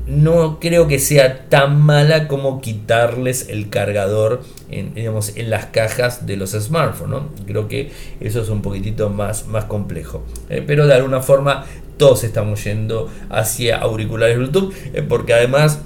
no 0.07 0.61
creo 0.61 0.89
que 0.89 0.99
sea 0.99 1.49
tan 1.51 1.81
mala 1.81 2.27
como 2.27 2.63
quitarles 2.63 3.49
el 3.51 3.69
cargador 3.69 4.41
en, 4.71 4.95
digamos, 4.95 5.37
en 5.37 5.51
las 5.51 5.67
cajas 5.67 6.27
de 6.27 6.37
los 6.37 6.53
smartphones. 6.53 7.11
¿no? 7.11 7.29
Creo 7.47 7.69
que 7.69 7.91
eso 8.21 8.41
es 8.41 8.49
un 8.49 8.63
poquitito 8.63 9.11
más, 9.11 9.47
más 9.47 9.65
complejo. 9.67 10.25
Eh, 10.49 10.65
pero 10.67 10.87
de 10.87 10.95
alguna 10.95 11.21
forma 11.21 11.67
todos 11.99 12.25
estamos 12.25 12.65
yendo 12.65 13.11
hacia 13.29 13.77
auriculares 13.77 14.39
Bluetooth 14.39 14.73
eh, 14.95 15.03
porque 15.03 15.35
además 15.35 15.81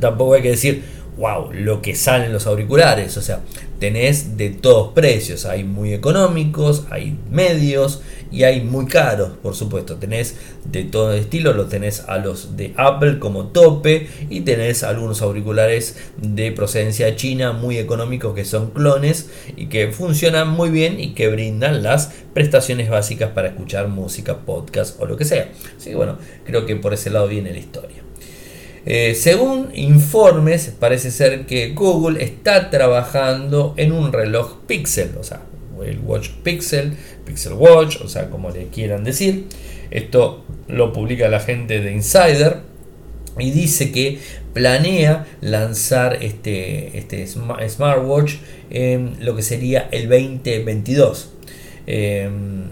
tampoco 0.00 0.34
hay 0.34 0.42
que 0.42 0.50
decir, 0.50 0.84
wow, 1.16 1.52
lo 1.52 1.80
que 1.80 1.94
salen 1.94 2.32
los 2.32 2.46
auriculares. 2.46 3.16
O 3.16 3.22
sea, 3.22 3.40
tenés 3.78 4.36
de 4.36 4.50
todos 4.50 4.92
precios. 4.92 5.44
Hay 5.44 5.64
muy 5.64 5.92
económicos, 5.92 6.84
hay 6.90 7.18
medios 7.30 8.02
y 8.30 8.42
hay 8.42 8.62
muy 8.62 8.86
caros, 8.86 9.32
por 9.42 9.54
supuesto. 9.54 9.96
Tenés 9.96 10.36
de 10.64 10.84
todo 10.84 11.12
estilo, 11.12 11.52
lo 11.52 11.66
tenés 11.66 12.00
a 12.08 12.18
los 12.18 12.56
de 12.56 12.74
Apple 12.76 13.18
como 13.18 13.48
tope 13.48 14.08
y 14.28 14.40
tenés 14.40 14.82
algunos 14.82 15.22
auriculares 15.22 15.96
de 16.16 16.50
procedencia 16.52 17.14
china 17.16 17.52
muy 17.52 17.78
económicos 17.78 18.34
que 18.34 18.44
son 18.44 18.70
clones 18.70 19.30
y 19.56 19.66
que 19.66 19.92
funcionan 19.92 20.48
muy 20.48 20.70
bien 20.70 20.98
y 20.98 21.14
que 21.14 21.28
brindan 21.28 21.82
las 21.82 22.12
prestaciones 22.32 22.90
básicas 22.90 23.30
para 23.30 23.48
escuchar 23.48 23.88
música, 23.88 24.38
podcast 24.38 25.00
o 25.00 25.06
lo 25.06 25.16
que 25.16 25.24
sea. 25.24 25.50
Así 25.76 25.90
que 25.90 25.96
bueno, 25.96 26.18
creo 26.44 26.66
que 26.66 26.74
por 26.76 26.92
ese 26.92 27.10
lado 27.10 27.28
viene 27.28 27.52
la 27.52 27.58
historia. 27.58 28.04
Eh, 28.86 29.14
según 29.14 29.70
informes, 29.74 30.72
parece 30.78 31.10
ser 31.10 31.46
que 31.46 31.70
Google 31.70 32.22
está 32.22 32.70
trabajando 32.70 33.74
en 33.76 33.92
un 33.92 34.12
reloj 34.12 34.58
Pixel, 34.66 35.12
o 35.18 35.24
sea, 35.24 35.40
el 35.84 36.00
Watch 36.00 36.30
Pixel, 36.42 36.94
Pixel 37.24 37.54
Watch, 37.54 38.00
o 38.02 38.08
sea, 38.08 38.30
como 38.30 38.50
le 38.50 38.68
quieran 38.68 39.04
decir. 39.04 39.46
Esto 39.90 40.44
lo 40.68 40.92
publica 40.92 41.28
la 41.28 41.40
gente 41.40 41.80
de 41.80 41.92
Insider 41.92 42.58
y 43.38 43.50
dice 43.50 43.90
que 43.90 44.18
planea 44.52 45.26
lanzar 45.40 46.18
este, 46.22 46.96
este 46.98 47.26
smartwatch 47.26 48.34
en 48.70 49.16
lo 49.20 49.34
que 49.34 49.42
sería 49.42 49.88
el 49.90 50.08
2022. 50.08 51.30
Em, 51.86 52.64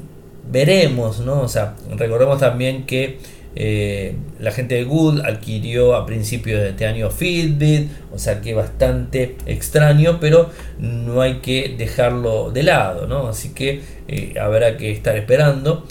veremos, 0.51 1.21
¿no? 1.21 1.43
O 1.43 1.49
sea, 1.49 1.77
recordemos 1.97 2.39
también 2.39 2.85
que 2.87 3.19
eh, 3.55 4.15
la 4.39 4.51
gente 4.51 4.77
de 4.77 4.85
Google 4.85 5.23
adquirió 5.25 5.95
a 5.95 6.07
principios 6.07 6.63
de 6.63 6.71
este 6.71 6.87
año 6.87 7.11
Fitbit, 7.11 7.91
o 8.13 8.19
sea 8.19 8.41
que 8.41 8.55
bastante 8.55 9.37
extraño, 9.47 10.19
pero 10.21 10.51
no 10.79 11.21
hay 11.21 11.41
que 11.41 11.75
dejarlo 11.77 12.51
de 12.51 12.63
lado, 12.63 13.07
¿no? 13.07 13.29
Así 13.29 13.51
que 13.51 13.83
eh, 14.09 14.35
habrá 14.41 14.77
que 14.77 14.91
estar 14.91 15.17
esperando. 15.17 15.87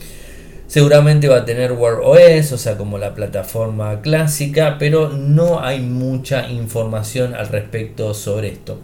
Seguramente 0.66 1.28
va 1.28 1.40
a 1.40 1.46
tener 1.46 1.74
Wear 1.74 2.00
OS, 2.02 2.54
o 2.54 2.58
sea, 2.58 2.78
como 2.78 2.98
la 2.98 3.14
plataforma 3.14 4.02
clásica, 4.02 4.78
pero 4.80 5.10
no 5.10 5.62
hay 5.62 5.82
mucha 5.82 6.50
información 6.50 7.36
al 7.36 7.50
respecto 7.50 8.14
sobre 8.14 8.48
esto. 8.48 8.80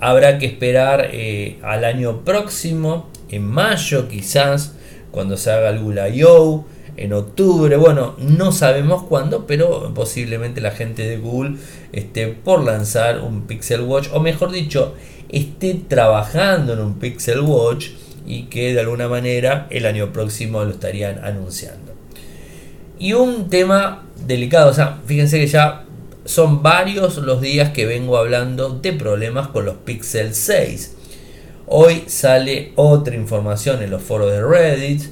Habrá 0.00 0.38
que 0.38 0.46
esperar 0.46 1.10
eh, 1.12 1.58
al 1.62 1.84
año 1.84 2.24
próximo, 2.24 3.08
en 3.30 3.46
mayo 3.46 4.08
quizás, 4.08 4.74
cuando 5.12 5.36
se 5.36 5.52
haga 5.52 5.70
el 5.70 5.78
Google 5.78 6.10
I.O 6.10 6.64
en 6.96 7.12
octubre, 7.12 7.76
bueno, 7.76 8.14
no 8.18 8.52
sabemos 8.52 9.04
cuándo, 9.04 9.46
pero 9.46 9.92
posiblemente 9.94 10.60
la 10.60 10.72
gente 10.72 11.06
de 11.06 11.18
Google 11.18 11.56
esté 11.92 12.28
por 12.28 12.64
lanzar 12.64 13.20
un 13.20 13.46
Pixel 13.46 13.82
Watch, 13.82 14.08
o 14.12 14.20
mejor 14.20 14.52
dicho, 14.52 14.94
esté 15.28 15.74
trabajando 15.88 16.74
en 16.74 16.80
un 16.80 16.98
Pixel 16.98 17.40
Watch 17.40 17.90
y 18.26 18.44
que 18.44 18.74
de 18.74 18.80
alguna 18.80 19.08
manera 19.08 19.66
el 19.70 19.86
año 19.86 20.12
próximo 20.12 20.62
lo 20.64 20.70
estarían 20.70 21.24
anunciando. 21.24 21.92
Y 22.98 23.14
un 23.14 23.48
tema 23.48 24.04
delicado, 24.26 24.70
o 24.70 24.74
sea, 24.74 25.00
fíjense 25.06 25.38
que 25.38 25.46
ya 25.46 25.86
son 26.24 26.62
varios 26.62 27.16
los 27.16 27.40
días 27.40 27.70
que 27.70 27.86
vengo 27.86 28.16
hablando 28.16 28.68
de 28.70 28.92
problemas 28.92 29.48
con 29.48 29.64
los 29.64 29.76
Pixel 29.76 30.34
6. 30.34 30.96
Hoy 31.66 32.04
sale 32.06 32.72
otra 32.76 33.16
información 33.16 33.82
en 33.82 33.90
los 33.90 34.02
foros 34.02 34.30
de 34.30 34.42
Reddit 34.42 35.02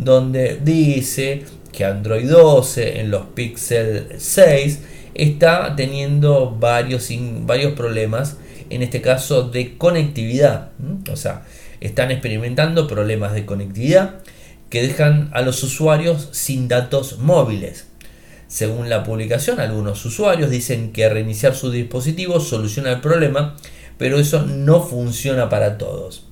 donde 0.00 0.58
dice 0.62 1.44
que 1.72 1.84
Android 1.84 2.28
12 2.28 3.00
en 3.00 3.10
los 3.10 3.26
Pixel 3.26 4.08
6 4.16 4.80
está 5.14 5.76
teniendo 5.76 6.56
varios, 6.58 7.08
varios 7.42 7.74
problemas, 7.74 8.38
en 8.70 8.82
este 8.82 9.02
caso 9.02 9.44
de 9.44 9.76
conectividad. 9.76 10.70
O 11.10 11.16
sea, 11.16 11.42
están 11.80 12.10
experimentando 12.10 12.86
problemas 12.86 13.34
de 13.34 13.44
conectividad 13.44 14.16
que 14.70 14.82
dejan 14.82 15.30
a 15.32 15.42
los 15.42 15.62
usuarios 15.62 16.28
sin 16.32 16.68
datos 16.68 17.18
móviles. 17.18 17.88
Según 18.48 18.88
la 18.88 19.04
publicación, 19.04 19.60
algunos 19.60 20.04
usuarios 20.04 20.50
dicen 20.50 20.92
que 20.92 21.08
reiniciar 21.08 21.54
su 21.54 21.70
dispositivo 21.70 22.40
soluciona 22.40 22.90
el 22.90 23.00
problema, 23.00 23.56
pero 23.98 24.18
eso 24.18 24.42
no 24.42 24.82
funciona 24.82 25.48
para 25.48 25.78
todos. 25.78 26.29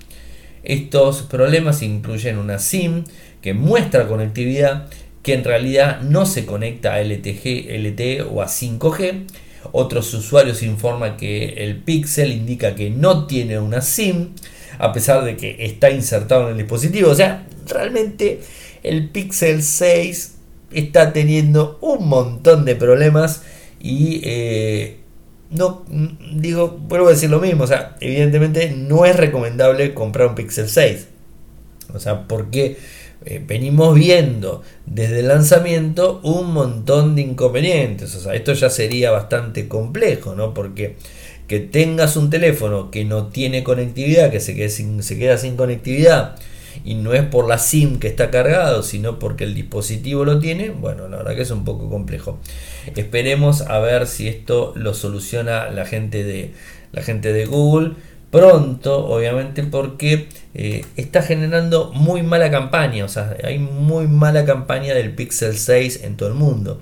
Estos 0.62 1.22
problemas 1.22 1.82
incluyen 1.82 2.38
una 2.38 2.58
SIM 2.58 3.04
que 3.42 3.54
muestra 3.54 4.08
conectividad 4.08 4.88
que 5.22 5.34
en 5.34 5.44
realidad 5.44 6.00
no 6.02 6.26
se 6.26 6.46
conecta 6.46 6.94
a 6.94 7.00
LTG, 7.00 7.68
LTE 7.68 8.22
o 8.22 8.42
a 8.42 8.46
5G. 8.46 9.26
Otros 9.72 10.14
usuarios 10.14 10.62
informan 10.62 11.16
que 11.16 11.64
el 11.64 11.76
Pixel 11.82 12.32
indica 12.32 12.74
que 12.74 12.90
no 12.90 13.26
tiene 13.26 13.58
una 13.58 13.82
SIM 13.82 14.30
a 14.78 14.92
pesar 14.92 15.24
de 15.24 15.36
que 15.36 15.56
está 15.58 15.90
insertado 15.90 16.44
en 16.44 16.52
el 16.52 16.58
dispositivo. 16.58 17.10
O 17.10 17.14
sea, 17.14 17.46
realmente 17.66 18.40
el 18.82 19.10
Pixel 19.10 19.62
6 19.62 20.36
está 20.72 21.12
teniendo 21.12 21.78
un 21.80 22.08
montón 22.08 22.64
de 22.64 22.76
problemas 22.76 23.42
y 23.80 24.20
eh, 24.24 24.98
no 25.50 25.84
digo, 26.34 26.68
vuelvo 26.68 27.08
a 27.08 27.12
decir 27.12 27.30
lo 27.30 27.40
mismo, 27.40 27.64
o 27.64 27.66
sea, 27.66 27.96
evidentemente 28.00 28.70
no 28.70 29.04
es 29.06 29.16
recomendable 29.16 29.94
comprar 29.94 30.28
un 30.28 30.34
Pixel 30.34 30.68
6. 30.68 31.08
O 31.94 31.98
sea, 31.98 32.28
porque 32.28 32.76
eh, 33.24 33.42
venimos 33.46 33.94
viendo 33.94 34.62
desde 34.86 35.20
el 35.20 35.28
lanzamiento 35.28 36.20
un 36.22 36.52
montón 36.52 37.16
de 37.16 37.22
inconvenientes. 37.22 38.14
O 38.14 38.20
sea, 38.20 38.34
esto 38.34 38.52
ya 38.52 38.70
sería 38.70 39.10
bastante 39.10 39.68
complejo, 39.68 40.34
¿no? 40.34 40.52
Porque 40.54 40.96
que 41.46 41.60
tengas 41.60 42.16
un 42.16 42.28
teléfono 42.28 42.90
que 42.90 43.04
no 43.04 43.28
tiene 43.28 43.64
conectividad, 43.64 44.30
que 44.30 44.38
se, 44.38 44.68
sin, 44.68 45.02
se 45.02 45.18
queda 45.18 45.38
sin 45.38 45.56
conectividad, 45.56 46.36
y 46.84 46.94
no 46.94 47.14
es 47.14 47.22
por 47.22 47.48
la 47.48 47.58
SIM 47.58 47.98
que 47.98 48.08
está 48.08 48.30
cargado, 48.30 48.82
sino 48.82 49.18
porque 49.18 49.44
el 49.44 49.54
dispositivo 49.54 50.24
lo 50.24 50.38
tiene, 50.38 50.70
bueno, 50.70 51.08
la 51.08 51.18
verdad 51.18 51.34
que 51.34 51.42
es 51.42 51.50
un 51.50 51.64
poco 51.64 51.88
complejo. 51.88 52.38
Esperemos 52.96 53.62
a 53.62 53.78
ver 53.78 54.06
si 54.06 54.28
esto 54.28 54.72
lo 54.76 54.94
soluciona 54.94 55.70
la 55.70 55.84
gente 55.84 56.24
de, 56.24 56.52
la 56.92 57.02
gente 57.02 57.32
de 57.32 57.46
Google 57.46 57.92
pronto, 58.30 59.06
obviamente, 59.06 59.62
porque 59.62 60.28
eh, 60.54 60.84
está 60.96 61.22
generando 61.22 61.92
muy 61.94 62.22
mala 62.22 62.50
campaña, 62.50 63.04
o 63.04 63.08
sea, 63.08 63.36
hay 63.42 63.58
muy 63.58 64.06
mala 64.06 64.44
campaña 64.44 64.94
del 64.94 65.14
Pixel 65.14 65.56
6 65.56 66.04
en 66.04 66.16
todo 66.16 66.28
el 66.28 66.34
mundo. 66.34 66.80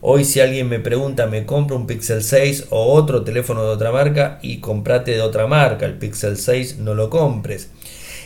Hoy 0.00 0.24
si 0.24 0.40
alguien 0.40 0.68
me 0.68 0.78
pregunta, 0.78 1.26
me 1.26 1.44
compro 1.44 1.76
un 1.76 1.86
Pixel 1.86 2.22
6 2.22 2.68
o 2.70 2.92
otro 2.94 3.24
teléfono 3.24 3.64
de 3.64 3.70
otra 3.70 3.90
marca 3.90 4.38
y 4.42 4.58
comprate 4.58 5.10
de 5.10 5.22
otra 5.22 5.48
marca, 5.48 5.86
el 5.86 5.98
Pixel 5.98 6.36
6 6.36 6.78
no 6.78 6.94
lo 6.94 7.10
compres. 7.10 7.70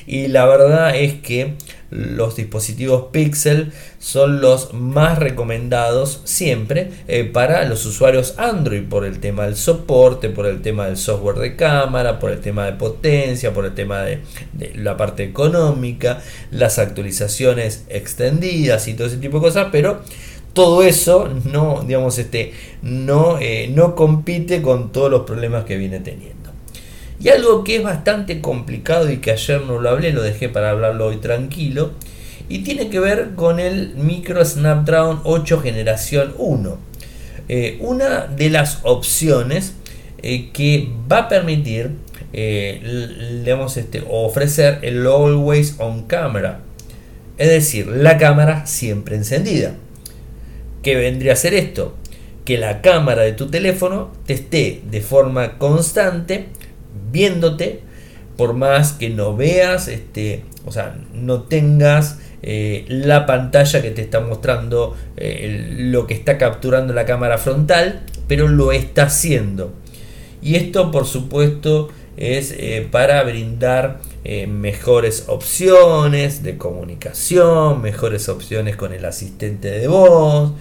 Y 0.07 0.29
la 0.29 0.47
verdad 0.47 0.97
es 0.97 1.15
que 1.15 1.55
los 1.93 2.37
dispositivos 2.37 3.09
Pixel 3.13 3.71
son 3.99 4.41
los 4.41 4.73
más 4.73 5.19
recomendados 5.19 6.23
siempre 6.25 6.91
eh, 7.07 7.25
para 7.25 7.65
los 7.67 7.85
usuarios 7.85 8.35
Android 8.39 8.85
por 8.89 9.05
el 9.05 9.21
tema 9.21 9.45
del 9.45 9.57
soporte, 9.57 10.31
por 10.31 10.47
el 10.47 10.63
tema 10.63 10.87
del 10.87 10.97
software 10.97 11.37
de 11.37 11.55
cámara, 11.55 12.19
por 12.19 12.31
el 12.31 12.41
tema 12.41 12.65
de 12.65 12.73
potencia, 12.73 13.53
por 13.53 13.67
el 13.67 13.75
tema 13.75 14.01
de, 14.03 14.23
la 14.75 14.97
parte 14.97 15.23
económica, 15.23 16.23
las 16.51 16.79
actualizaciones 16.79 17.85
extendidas 17.91 18.89
y 18.89 18.95
todo 18.95 19.09
ese 19.09 19.19
tipo 19.19 19.39
de 19.39 19.45
cosas, 19.45 19.69
pero 19.71 20.01
todo 20.55 20.83
eso 20.83 21.29
no, 21.45 21.85
digamos, 21.87 22.19
este, 22.19 22.53
no, 22.81 23.39
eh, 23.39 23.71
no 23.73 23.95
compite 23.95 24.63
con 24.63 24.93
todos 24.93 25.11
los 25.11 25.23
problemas 25.23 25.65
que 25.65 25.77
viene 25.77 26.01
teniendo. 26.01 26.42
Y 27.21 27.29
algo 27.29 27.65
que 27.65 27.77
es 27.77 27.83
bastante 27.83 28.41
complicado 28.41 29.11
y 29.11 29.19
que 29.19 29.33
ayer 29.33 29.61
no 29.63 29.81
lo 29.81 29.91
hablé, 29.91 30.13
lo 30.13 30.23
dejé 30.23 30.49
para 30.49 30.71
hablarlo 30.71 31.07
hoy 31.07 31.17
tranquilo, 31.17 31.93
y 32.49 32.61
tiene 32.61 32.89
que 32.89 33.01
ver 33.01 33.31
con 33.35 33.61
el 33.61 33.95
micro 33.95 34.45
Snapdragon 34.45 35.21
8 35.25 35.61
generación 35.61 36.35
1. 36.37 36.79
Eh, 37.49 37.79
una 37.81 38.27
de 38.27 38.51
las 38.51 38.81
opciones 38.83 39.75
eh, 40.23 40.51
que 40.53 40.89
va 41.11 41.19
a 41.19 41.29
permitir 41.29 41.91
eh, 42.33 42.81
este, 43.77 44.05
ofrecer 44.09 44.79
el 44.83 45.07
Always 45.07 45.77
On 45.79 46.03
Camera, 46.07 46.61
es 47.39 47.49
decir, 47.49 47.89
la 47.89 48.19
cámara 48.19 48.67
siempre 48.67 49.17
encendida. 49.17 49.75
¿Qué 50.83 50.97
vendría 50.97 51.33
a 51.33 51.37
ser 51.37 51.55
esto? 51.55 51.97
Que 52.45 52.59
la 52.59 52.83
cámara 52.83 53.23
de 53.23 53.33
tu 53.33 53.49
teléfono 53.49 54.13
te 54.27 54.35
esté 54.35 54.83
de 54.91 55.01
forma 55.01 55.59
constante 55.59 56.47
viéndote, 57.11 57.81
por 58.37 58.55
más 58.55 58.93
que 58.93 59.11
no 59.11 59.37
veas, 59.37 59.89
este, 59.89 60.45
o 60.65 60.73
sea, 60.73 60.97
no 61.13 61.43
tengas 61.43 62.19
eh, 62.43 62.85
la 62.89 63.25
pantalla 63.25 63.83
que 63.83 63.93
te 63.93 64.03
está 64.03 64.19
mostrando 64.19 64.97
eh, 65.17 65.77
lo 65.79 66.09
que 66.09 66.15
está 66.15 66.39
capturando 66.39 66.93
la 66.93 67.05
cámara 67.05 67.39
frontal, 67.39 68.03
pero 68.27 68.49
lo 68.49 68.73
está 68.73 69.05
haciendo. 69.05 69.73
Y 70.41 70.57
esto, 70.57 70.91
por 70.91 71.07
supuesto, 71.07 71.91
es 72.17 72.53
eh, 72.59 72.87
para 72.91 73.23
brindar 73.23 74.01
mejores 74.49 75.25
opciones 75.27 76.45
de 76.45 76.57
comunicación, 76.57 77.83
mejores 77.83 78.29
opciones 78.29 78.77
con 78.77 78.93
el 78.93 79.05
asistente 79.05 79.69
de 79.69 79.89
voz 79.89 80.53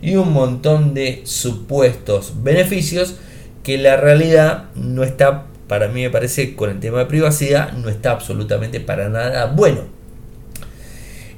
y 0.00 0.14
un 0.14 0.32
montón 0.32 0.94
de 0.94 1.22
supuestos 1.24 2.34
beneficios 2.44 3.16
que 3.64 3.78
la 3.78 3.96
realidad 3.96 4.66
no 4.76 5.02
está 5.02 5.46
para 5.70 5.86
mí 5.86 6.02
me 6.02 6.10
parece 6.10 6.56
con 6.56 6.68
el 6.68 6.80
tema 6.80 6.98
de 6.98 7.06
privacidad 7.06 7.70
no 7.74 7.88
está 7.88 8.10
absolutamente 8.10 8.80
para 8.80 9.08
nada 9.08 9.46
bueno. 9.46 9.82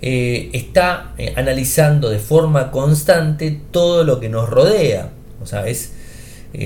Eh, 0.01 0.49
está 0.55 1.13
eh, 1.19 1.35
analizando 1.37 2.09
de 2.09 2.19
forma 2.19 2.71
constante 2.71 3.61
todo 3.71 4.05
lo 4.05 4.21
que 4.21 4.31
nos 4.31 4.49
rodea. 4.49 5.11
O 5.43 5.45
sea, 5.45 5.67
es, 5.67 5.93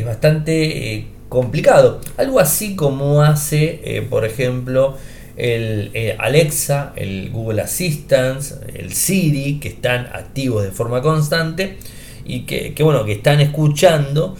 bastante 0.05 0.95
eh, 0.95 1.07
complicado. 1.29 2.01
Algo 2.19 2.39
así 2.39 2.77
como 2.77 3.23
hace, 3.23 4.07
por 4.11 4.25
ejemplo, 4.25 4.97
el 5.37 5.91
Alexa, 6.21 6.93
el 6.95 7.31
Google 7.31 7.63
Assistant, 7.63 8.45
el 8.75 8.93
Siri, 8.93 9.59
que 9.59 9.71
están 9.71 10.07
activos 10.13 10.63
de 10.63 10.71
forma 10.71 11.03
constante 11.03 11.79
y 12.25 12.43
que 12.43 12.81
bueno, 12.85 13.05
que 13.05 13.15
están 13.15 13.41
escuchando 13.41 14.37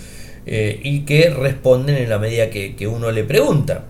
eh, 0.49 0.79
y 0.85 1.01
que 1.01 1.31
responden 1.31 1.97
en 1.97 2.09
la 2.09 2.19
medida 2.19 2.51
que, 2.51 2.87
uno 2.87 3.11
le 3.11 3.25
pregunta. 3.25 3.87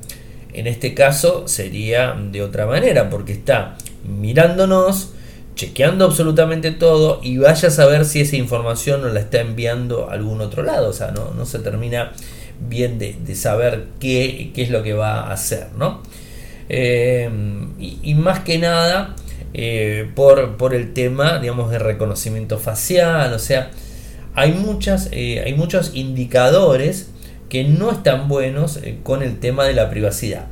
En 0.55 0.67
este 0.67 0.95
caso 0.95 1.47
sería 1.49 2.15
de 2.15 2.43
otra 2.43 2.67
manera, 2.67 3.11
porque 3.11 3.33
está 3.33 3.77
mirándonos, 4.09 5.11
chequeando 5.55 6.07
absolutamente 6.07 6.71
todo 6.71 7.21
y 7.23 7.37
vaya 7.37 7.69
a 7.69 7.71
saber 7.71 8.07
si 8.07 8.23
esa 8.23 8.37
información 8.37 9.03
nos 9.03 9.13
la 9.13 9.21
está 9.21 9.41
enviando 9.41 10.09
a 10.09 10.15
algún 10.15 10.41
otro 10.41 10.63
lado. 10.63 10.89
O 10.89 10.93
sea, 10.95 11.11
no, 11.11 11.45
se 11.45 11.59
termina 11.59 12.13
bien 12.59 12.99
de, 12.99 13.35
saber 13.35 13.85
qué, 14.01 14.53
es 14.57 14.71
lo 14.71 14.83
que 14.83 14.95
va 14.95 15.21
a 15.21 15.33
hacer, 15.33 15.67
¿no? 15.77 16.03
Eh, 16.71 17.29
y, 17.79 18.15
más 18.15 18.41
que 18.41 18.59
nada 18.59 19.15
eh, 19.53 20.11
por, 20.15 20.57
por 20.57 20.75
el 20.75 20.95
tema, 20.95 21.39
digamos, 21.39 21.71
de 21.71 21.79
reconocimiento 21.79 22.59
facial, 22.59 23.35
o 23.35 23.39
sea, 23.39 23.71
hay, 24.37 24.53
muchas, 24.53 25.09
eh, 25.13 25.43
hay 25.45 25.55
muchos 25.55 25.93
indicadores 25.95 27.09
que 27.49 27.65
no 27.65 27.91
están 27.91 28.29
buenos 28.29 28.77
eh, 28.77 28.99
con 29.03 29.23
el 29.23 29.39
tema 29.41 29.65
de 29.65 29.73
la 29.73 29.91
privacidad. 29.91 30.47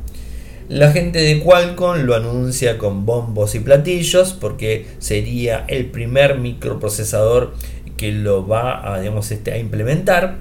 La 0.69 0.91
gente 0.91 1.19
de 1.19 1.41
Qualcomm 1.41 2.07
lo 2.07 2.15
anuncia 2.15 2.79
con 2.79 3.05
bombos 3.05 3.55
y 3.55 3.61
platillos 3.61 4.33
porque 4.33 4.87
sería 4.99 5.67
el 5.69 5.87
primer 5.87 6.39
microprocesador 6.39 7.55
que 7.99 8.11
lo 8.13 8.47
va 8.49 8.95
a, 8.95 9.01
digamos, 9.01 9.31
este, 9.31 9.53
a 9.53 9.59
implementar. 9.59 10.39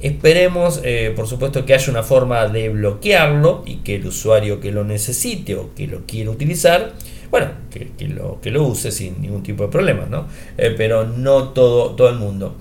Esperemos, 0.00 0.80
eh, 0.82 1.12
por 1.14 1.26
supuesto, 1.26 1.66
que 1.66 1.74
haya 1.74 1.90
una 1.90 2.02
forma 2.02 2.48
de 2.48 2.70
bloquearlo 2.70 3.62
y 3.66 3.76
que 3.76 3.96
el 3.96 4.06
usuario 4.06 4.58
que 4.58 4.72
lo 4.72 4.82
necesite 4.84 5.54
o 5.56 5.74
que 5.74 5.86
lo 5.86 6.06
quiera 6.06 6.30
utilizar 6.30 6.94
bueno, 7.30 7.48
que, 7.70 8.08
lo, 8.08 8.40
que 8.40 8.50
lo 8.50 8.64
use 8.64 8.90
sin 8.90 9.20
ningún 9.20 9.42
tipo 9.42 9.64
de 9.64 9.68
problema, 9.68 10.06
¿no? 10.10 10.26
Eh, 10.58 10.74
pero 10.76 11.06
no 11.06 11.50
todo, 11.50 11.90
todo 11.90 12.08
el 12.08 12.16
mundo. 12.16 12.56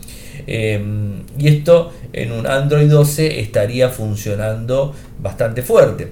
Em, 0.45 1.23
y 1.37 1.47
esto 1.47 1.91
en 2.13 2.31
un 2.31 2.47
Android 2.47 2.89
12 2.89 3.39
estaría 3.39 3.89
funcionando 3.89 4.93
bastante 5.21 5.63
fuerte. 5.63 6.11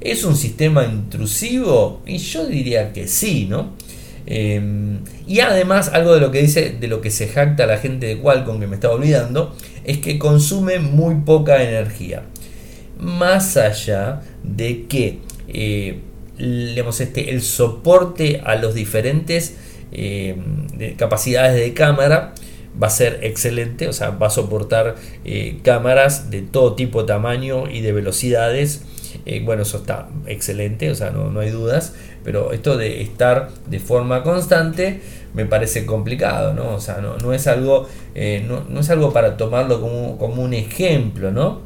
¿Es 0.00 0.24
un 0.24 0.36
sistema 0.36 0.84
intrusivo? 0.84 2.02
Y 2.06 2.18
yo 2.18 2.46
diría 2.46 2.92
que 2.92 3.08
sí, 3.08 3.46
¿no? 3.48 3.74
Em, 4.26 5.00
y 5.26 5.40
además, 5.40 5.90
algo 5.92 6.14
de 6.14 6.20
lo 6.20 6.30
que 6.30 6.42
dice, 6.42 6.76
de 6.80 6.88
lo 6.88 7.00
que 7.00 7.10
se 7.10 7.28
jacta 7.28 7.66
la 7.66 7.78
gente 7.78 8.06
de 8.06 8.18
Qualcomm, 8.18 8.60
que 8.60 8.66
me 8.66 8.74
estaba 8.74 8.94
olvidando, 8.94 9.54
es 9.84 9.98
que 9.98 10.18
consume 10.18 10.78
muy 10.78 11.16
poca 11.24 11.62
energía. 11.62 12.22
Más 12.98 13.56
allá 13.56 14.22
de 14.42 14.86
que 14.86 15.20
eh, 15.48 16.00
este, 16.38 17.30
el 17.30 17.42
soporte 17.42 18.42
a 18.44 18.56
los 18.56 18.74
diferentes 18.74 19.56
em, 19.92 20.66
capacidades 20.96 21.54
de 21.56 21.74
cámara 21.74 22.34
va 22.80 22.88
a 22.88 22.90
ser 22.90 23.20
excelente, 23.22 23.88
o 23.88 23.92
sea, 23.92 24.10
va 24.10 24.26
a 24.26 24.30
soportar 24.30 24.96
eh, 25.24 25.58
cámaras 25.62 26.30
de 26.30 26.42
todo 26.42 26.74
tipo, 26.74 27.04
tamaño 27.04 27.70
y 27.70 27.80
de 27.80 27.92
velocidades. 27.92 28.82
Eh, 29.24 29.42
bueno, 29.44 29.62
eso 29.62 29.78
está 29.78 30.08
excelente, 30.26 30.90
o 30.90 30.94
sea, 30.94 31.10
no, 31.10 31.30
no 31.30 31.40
hay 31.40 31.50
dudas. 31.50 31.94
Pero 32.22 32.52
esto 32.52 32.76
de 32.76 33.02
estar 33.02 33.50
de 33.66 33.78
forma 33.78 34.22
constante 34.24 35.00
me 35.32 35.46
parece 35.46 35.86
complicado, 35.86 36.54
¿no? 36.54 36.74
O 36.74 36.80
sea, 36.80 36.98
no, 36.98 37.32
es, 37.32 37.46
algo, 37.46 37.86
eh, 38.14 38.44
no, 38.48 38.80
es 38.80 38.90
algo 38.90 39.12
para 39.12 39.36
tomarlo 39.36 39.80
como, 39.80 40.42
un 40.42 40.54
ejemplo, 40.54 41.30
¿no? 41.30 41.60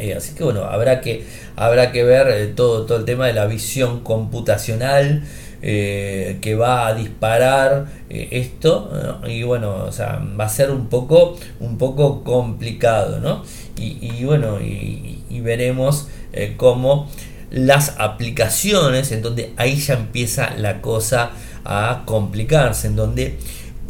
Eh, 0.00 0.14
así 0.14 0.34
que 0.34 0.44
bueno, 0.44 0.64
habrá 0.64 1.00
que, 1.00 1.24
habrá 1.56 1.92
que 1.92 2.04
ver 2.04 2.28
eh, 2.28 2.46
todo, 2.48 2.86
todo 2.86 2.98
el 2.98 3.04
tema 3.04 3.26
de 3.26 3.32
la 3.32 3.46
visión 3.46 4.00
computacional 4.00 5.22
que 5.62 6.56
va 6.58 6.86
a 6.86 6.94
disparar 6.94 7.84
esto 8.08 8.90
y 9.26 9.42
bueno 9.42 9.84
o 9.88 9.92
sea 9.92 10.18
va 10.40 10.46
a 10.46 10.48
ser 10.48 10.70
un 10.70 10.88
poco 10.88 11.36
un 11.60 11.76
poco 11.76 12.24
complicado 12.24 13.20
no 13.20 13.44
y, 13.76 14.24
bueno 14.24 14.58
y 14.58 15.40
veremos 15.42 16.08
cómo 16.56 17.10
las 17.50 17.96
aplicaciones, 17.98 19.12
en 19.12 19.22
donde 19.22 19.52
ahí 19.56 19.76
ya 19.76 19.94
empieza 19.94 20.54
la 20.56 20.80
cosa 20.80 21.32
a 21.64 22.04
complicarse, 22.06 22.86
en 22.86 22.96
donde 22.96 23.38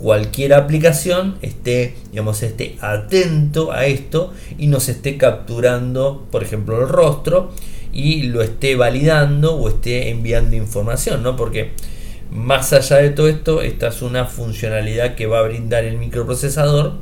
cualquier 0.01 0.55
aplicación 0.55 1.37
esté, 1.43 1.95
digamos, 2.11 2.43
esté 2.43 2.77
atento 2.81 3.73
a 3.73 3.87
esto 3.87 4.33
y 4.59 4.67
nos 4.67 4.89
esté 4.89 5.17
capturando, 5.17 6.27
por 6.31 6.43
ejemplo, 6.43 6.81
el 6.81 6.89
rostro 6.89 7.53
y 7.93 8.23
lo 8.25 8.43
esté 8.43 8.77
validando 8.77 9.55
o 9.57 9.69
esté 9.69 10.11
enviando 10.11 10.57
información, 10.57 11.23
¿no? 11.23 11.37
Porque 11.37 11.73
más 12.31 12.73
allá 12.73 12.97
de 12.99 13.11
todo 13.11 13.29
esto, 13.29 13.61
esta 13.63 13.89
es 13.89 14.03
una 14.03 14.25
funcionalidad 14.25 15.17
que 15.17 15.27
va 15.27 15.41
a 15.41 15.43
brindar 15.43 15.85
el 15.85 15.99
microprocesador 15.99 16.95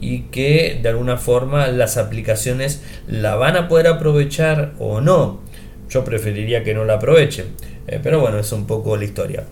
y 0.00 0.22
que 0.22 0.80
de 0.82 0.88
alguna 0.88 1.18
forma 1.18 1.68
las 1.68 1.96
aplicaciones 1.96 2.82
la 3.06 3.36
van 3.36 3.56
a 3.56 3.68
poder 3.68 3.86
aprovechar 3.86 4.72
o 4.78 5.00
no. 5.00 5.40
Yo 5.88 6.04
preferiría 6.04 6.64
que 6.64 6.74
no 6.74 6.84
la 6.84 6.94
aprovechen. 6.94 7.46
Eh, 7.86 8.00
pero 8.02 8.20
bueno, 8.20 8.38
es 8.38 8.50
un 8.52 8.66
poco 8.66 8.96
la 8.96 9.04
historia. 9.04 9.44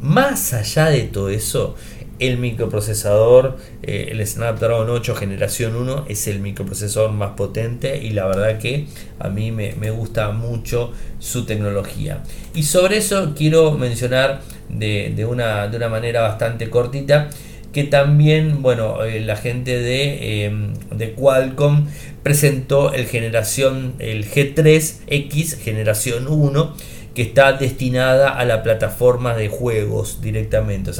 Más 0.00 0.52
allá 0.52 0.86
de 0.86 1.02
todo 1.02 1.30
eso, 1.30 1.74
el 2.18 2.38
microprocesador, 2.38 3.58
eh, 3.82 4.08
el 4.10 4.26
Snapdragon 4.26 4.88
8 4.88 5.14
generación 5.14 5.76
1 5.76 6.06
es 6.08 6.26
el 6.28 6.40
microprocesador 6.40 7.12
más 7.12 7.32
potente 7.32 7.98
y 8.02 8.10
la 8.10 8.26
verdad 8.26 8.58
que 8.58 8.86
a 9.18 9.28
mí 9.28 9.52
me, 9.52 9.90
gusta 9.90 10.30
mucho 10.30 10.92
su 11.18 11.44
tecnología. 11.44 12.22
Y 12.54 12.62
sobre 12.64 12.98
eso 12.98 13.34
quiero 13.36 13.72
mencionar 13.72 14.40
de, 14.68 15.26
una, 15.28 15.68
de 15.68 15.76
una 15.76 15.88
manera 15.88 16.22
bastante 16.22 16.70
cortita 16.70 17.30
que 17.72 17.84
también, 17.84 18.62
bueno, 18.62 19.04
eh, 19.04 19.20
la 19.20 19.36
gente 19.36 19.78
de, 19.78 20.50
de 20.90 21.12
Qualcomm 21.12 21.86
presentó 22.22 22.92
el 22.94 23.06
generación 23.06 23.94
el 23.98 24.28
G3X 24.28 25.58
generación 25.58 26.26
1 26.26 26.74
que 27.16 27.22
está 27.22 27.54
destinada 27.54 28.28
a 28.28 28.44
la 28.44 28.62
plataforma 28.62 29.34
de 29.34 29.48
juegos 29.48 30.20
directamente. 30.20 30.90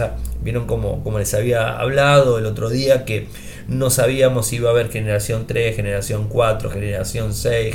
Vieron 0.47 0.69
como, 0.69 1.03
como 1.03 1.19
les 1.19 1.35
había 1.35 1.77
hablado 1.77 2.39
el 2.39 2.47
otro 2.47 2.71
día 2.71 3.05
que 3.05 3.27
no 3.67 3.91
sabíamos 3.91 4.47
si 4.47 4.57
iba 4.57 4.69
a 4.69 4.73
haber 4.73 4.91
generación 4.91 5.49
3, 5.49 5.75
generación 5.75 6.29
4, 6.29 6.71
generación 6.71 7.35
6. 7.35 7.75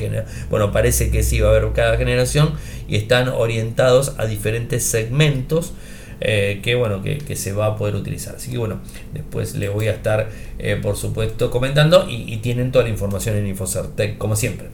Bueno, 0.50 0.72
parece 0.72 1.12
que 1.12 1.22
sí 1.22 1.42
va 1.42 1.50
a 1.50 1.58
haber 1.58 1.70
cada 1.74 1.98
generación 1.98 2.54
y 2.88 2.96
están 2.96 3.28
orientados 3.28 4.16
a 4.18 4.26
diferentes 4.26 4.86
segmentos 4.86 5.74
eh, 6.22 6.62
que 6.64 6.76
bueno 6.76 7.02
que, 7.04 7.36
se 7.36 7.52
va 7.52 7.66
a 7.66 7.76
poder 7.76 7.96
utilizar. 7.96 8.36
Así 8.36 8.52
que 8.52 8.58
bueno 8.58 8.80
después 9.14 9.56
le 9.56 9.68
voy 9.68 9.88
a 9.88 9.92
estar 9.92 10.30
eh, 10.58 10.80
por 10.82 10.96
supuesto 10.96 11.52
comentando 11.52 12.08
y, 12.08 12.38
tienen 12.38 12.72
toda 12.72 12.86
la 12.86 12.92
información 12.92 13.36
en 13.36 13.48
Infocertec 13.48 14.18
como 14.18 14.38
siempre. 14.38 14.68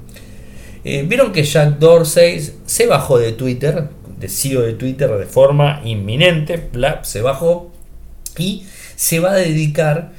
Eh, 0.84 1.04
vieron 1.08 1.32
que 1.32 1.42
Jack 1.42 1.80
Dorsey 1.80 2.48
se 2.68 2.86
bajó 2.86 3.18
de 3.18 3.32
Twitter 3.32 3.90
de 4.20 4.30
CEO 4.30 4.62
de 4.62 4.74
Twitter 4.74 5.10
de 5.10 5.26
forma 5.26 5.82
inminente 5.84 6.70
se 7.04 7.22
bajó 7.22 7.72
y 8.40 8.66
se 8.96 9.20
va 9.20 9.32
a 9.32 9.36
dedicar 9.36 10.12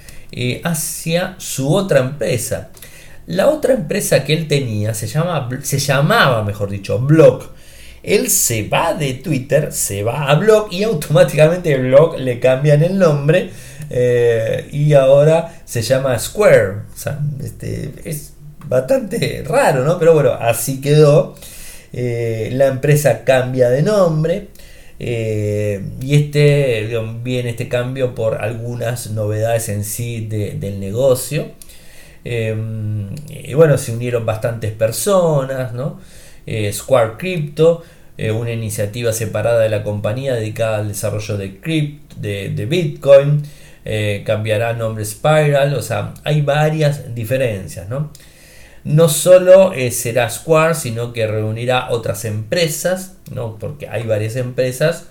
hacia 0.65 1.37
su 1.39 1.73
otra 1.73 2.01
empresa 2.01 2.69
la 3.27 3.49
otra 3.49 3.75
empresa 3.75 4.25
que 4.25 4.35
él 4.35 4.47
tenía 4.47 4.95
se, 4.95 5.07
llama, 5.07 5.49
se 5.63 5.79
llamaba, 5.79 6.45
mejor 6.45 6.71
dicho, 6.71 6.99
Block 6.99 7.51
él 8.03 8.31
se 8.31 8.69
va 8.69 8.95
de 8.95 9.15
Twitter, 9.15 9.73
se 9.73 10.03
va 10.03 10.31
a 10.31 10.35
blog 10.37 10.73
y 10.73 10.83
automáticamente 10.83 11.77
blog 11.77 12.19
le 12.19 12.41
cambian 12.41 12.83
el 12.83 12.99
nombre 12.99 13.51
eh, 13.91 14.69
y 14.73 14.93
ahora 14.95 15.61
se 15.65 15.83
llama 15.83 16.19
Square. 16.19 16.83
Este, 17.43 17.93
es 18.05 18.33
bastante 18.67 19.45
raro, 19.47 19.85
¿no? 19.85 19.99
Pero 19.99 20.15
bueno, 20.15 20.33
así 20.33 20.81
quedó. 20.81 21.35
Eh, 21.93 22.51
la 22.53 22.67
empresa 22.67 23.25
cambia 23.25 23.71
de 23.71 23.83
nombre. 23.83 24.49
Eh, 25.01 25.83
y 26.01 26.17
este 26.17 26.89
viene 27.23 27.51
este 27.51 27.69
cambio 27.69 28.15
por 28.15 28.43
algunas 28.43 29.11
novedades 29.11 29.69
en 29.69 29.85
sí 29.85 30.27
del 30.27 30.81
negocio. 30.81 31.53
y 32.25 33.55
bueno, 33.55 33.79
se 33.79 33.93
unieron 33.93 34.27
bastantes 34.27 34.73
personas, 34.73 35.73
¿no? 35.73 36.01
Square 36.73 37.13
Crypto 37.19 37.85
eh, 38.19 38.33
una 38.33 38.51
iniciativa 38.51 39.13
separada 39.13 39.61
de 39.61 39.69
la 39.69 39.85
compañía 39.85 40.35
dedicada 40.35 40.79
al 40.79 40.89
desarrollo 40.89 41.37
de, 41.37 41.61
crypt, 41.61 42.15
de, 42.17 42.67
Bitcoin, 42.67 43.43
eh, 43.85 44.25
cambiará 44.27 44.73
nombre 44.73 45.05
Spiral, 45.05 45.73
o 45.75 45.83
sea, 45.83 46.15
hay 46.25 46.41
varias 46.41 47.15
diferencias, 47.15 47.89
¿no? 47.89 48.11
No 48.89 49.11
solo 49.11 49.75
eh, 49.75 49.91
será 49.91 50.31
Square, 50.31 50.75
sino 50.75 51.13
que 51.13 51.27
reunirá 51.27 51.91
otras 51.91 52.25
empresas, 52.25 53.17
¿no? 53.31 53.59
Porque 53.59 53.87
hay 53.87 54.05
varias 54.05 54.35
empresas 54.37 55.05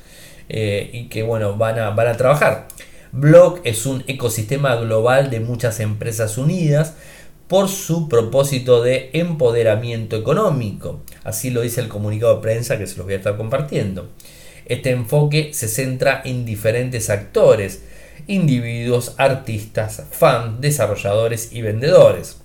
y 0.49 1.09
que, 1.09 1.23
bueno, 1.23 1.57
van 1.57 1.77
a, 1.77 1.89
van 1.89 2.07
a 2.07 2.17
trabajar. 2.17 2.69
Block 3.11 3.59
es 3.65 3.85
un 3.85 4.03
ecosistema 4.07 4.75
global 4.77 5.29
de 5.29 5.41
muchas 5.41 5.79
empresas 5.79 6.37
unidas 6.39 6.95
por 7.47 7.69
su 7.69 8.09
propósito 8.09 8.81
de 8.81 9.11
empoderamiento 9.13 10.15
económico. 10.15 11.03
Así 11.23 11.51
lo 11.51 11.61
dice 11.61 11.81
el 11.81 11.87
comunicado 11.87 12.37
de 12.37 12.41
prensa 12.41 12.79
que 12.79 12.87
se 12.87 12.97
los 12.97 13.05
voy 13.05 13.13
a 13.13 13.17
estar 13.17 13.37
compartiendo. 13.37 14.09
Este 14.65 14.89
enfoque 14.89 15.51
se 15.53 15.67
centra 15.67 16.23
en 16.25 16.45
diferentes 16.45 17.11
actores, 17.11 17.83
individuos, 18.25 19.13
artistas, 19.17 20.03
fans, 20.09 20.59
desarrolladores 20.59 21.53
y 21.53 21.61
vendedores. 21.61 22.41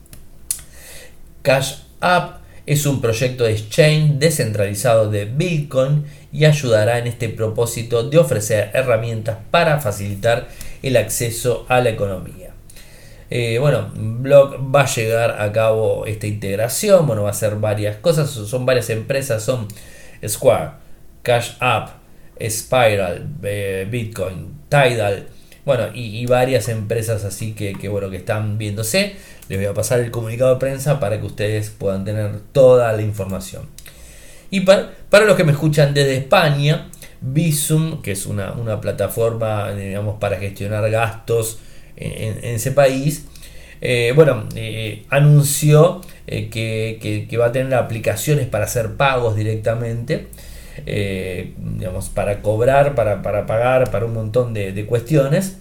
Cash 1.42 1.74
App 2.00 2.42
es 2.66 2.86
un 2.86 3.00
proyecto 3.00 3.44
de 3.44 3.52
exchange 3.52 4.18
descentralizado 4.18 5.10
de 5.10 5.24
Bitcoin 5.24 6.04
y 6.32 6.44
ayudará 6.44 6.98
en 6.98 7.08
este 7.08 7.28
propósito 7.28 8.08
de 8.08 8.18
ofrecer 8.18 8.70
herramientas 8.72 9.38
para 9.50 9.80
facilitar 9.80 10.48
el 10.82 10.96
acceso 10.96 11.66
a 11.68 11.80
la 11.80 11.90
economía. 11.90 12.50
Eh, 13.30 13.58
bueno, 13.58 13.90
Block 13.94 14.58
va 14.74 14.82
a 14.82 14.86
llegar 14.86 15.40
a 15.40 15.50
cabo 15.52 16.06
esta 16.06 16.26
integración, 16.26 17.06
bueno, 17.06 17.22
va 17.22 17.30
a 17.30 17.32
hacer 17.32 17.56
varias 17.56 17.96
cosas, 17.96 18.30
son 18.30 18.66
varias 18.66 18.90
empresas, 18.90 19.42
son 19.42 19.68
Square, 20.26 20.70
Cash 21.22 21.52
App, 21.58 21.90
Spiral, 22.40 23.26
eh, 23.42 23.86
Bitcoin, 23.90 24.60
Tidal, 24.68 25.28
bueno, 25.64 25.84
y, 25.94 26.24
varias 26.26 26.68
empresas 26.68 27.24
así 27.24 27.52
que, 27.52 27.88
bueno, 27.88 28.10
que 28.10 28.16
están 28.16 28.58
viéndose. 28.58 29.14
Les 29.48 29.58
voy 29.58 29.66
a 29.66 29.74
pasar 29.74 30.00
el 30.00 30.10
comunicado 30.10 30.54
de 30.54 30.60
prensa 30.60 31.00
para 31.00 31.20
que 31.20 31.26
ustedes 31.26 31.70
puedan 31.70 32.04
tener 32.04 32.40
toda 32.52 32.92
la 32.92 33.02
información. 33.02 33.62
Y 34.50 34.60
para, 34.60 34.92
los 35.10 35.36
que 35.36 35.44
me 35.44 35.52
escuchan 35.52 35.94
desde 35.94 36.16
España, 36.16 36.88
Visum, 37.20 38.02
que 38.02 38.12
es 38.12 38.26
una, 38.26 38.52
una 38.52 38.80
plataforma, 38.80 39.72
digamos, 39.72 40.18
para 40.18 40.36
gestionar 40.38 40.90
gastos, 40.90 41.58
en, 41.96 42.54
ese 42.54 42.72
país, 42.72 43.26
eh, 43.80 44.12
bueno, 44.14 44.44
eh, 44.54 45.04
anunció 45.10 46.00
eh, 46.26 46.48
que, 46.48 47.36
va 47.36 47.46
a 47.46 47.52
tener 47.52 47.74
aplicaciones 47.74 48.46
para 48.46 48.64
hacer 48.64 48.94
pagos 48.94 49.36
directamente, 49.36 50.28
digamos, 50.86 52.08
para 52.08 52.42
cobrar, 52.42 52.94
para, 52.94 53.22
pagar, 53.22 53.90
para 53.90 54.06
un 54.06 54.14
montón 54.14 54.54
de, 54.54 54.86
cuestiones, 54.86 55.58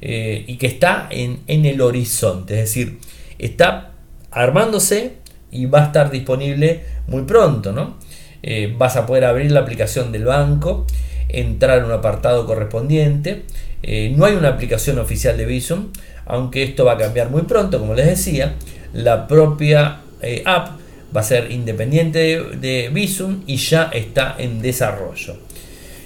y 0.00 0.56
que 0.56 0.66
está 0.66 1.08
en, 1.10 1.40
en, 1.46 1.66
el 1.66 1.80
horizonte, 1.80 2.54
es 2.54 2.60
decir, 2.60 2.98
está 3.38 3.92
armándose 4.30 5.14
y 5.50 5.66
va 5.66 5.82
a 5.82 5.86
estar 5.86 6.10
disponible 6.10 6.84
muy 7.06 7.22
pronto, 7.22 7.72
¿no? 7.72 7.96
vas 8.78 8.96
a 8.96 9.06
poder 9.06 9.24
abrir 9.24 9.50
la 9.52 9.60
aplicación 9.60 10.12
del 10.12 10.24
banco 10.24 10.86
entrar 11.32 11.78
en 11.78 11.84
un 11.84 11.92
apartado 11.92 12.46
correspondiente. 12.46 13.44
Eh, 13.82 14.12
no 14.16 14.24
hay 14.24 14.34
una 14.34 14.48
aplicación 14.48 14.98
oficial 14.98 15.36
de 15.36 15.46
Visum, 15.46 15.88
aunque 16.26 16.62
esto 16.62 16.84
va 16.84 16.92
a 16.92 16.98
cambiar 16.98 17.30
muy 17.30 17.42
pronto, 17.42 17.78
como 17.78 17.94
les 17.94 18.06
decía. 18.06 18.54
La 18.92 19.26
propia 19.26 20.00
eh, 20.22 20.42
app 20.44 20.78
va 21.14 21.20
a 21.20 21.24
ser 21.24 21.50
independiente 21.50 22.42
de, 22.42 22.90
Visum 22.92 23.42
y 23.46 23.56
ya 23.56 23.90
está 23.92 24.36
en 24.38 24.62
desarrollo. 24.62 25.36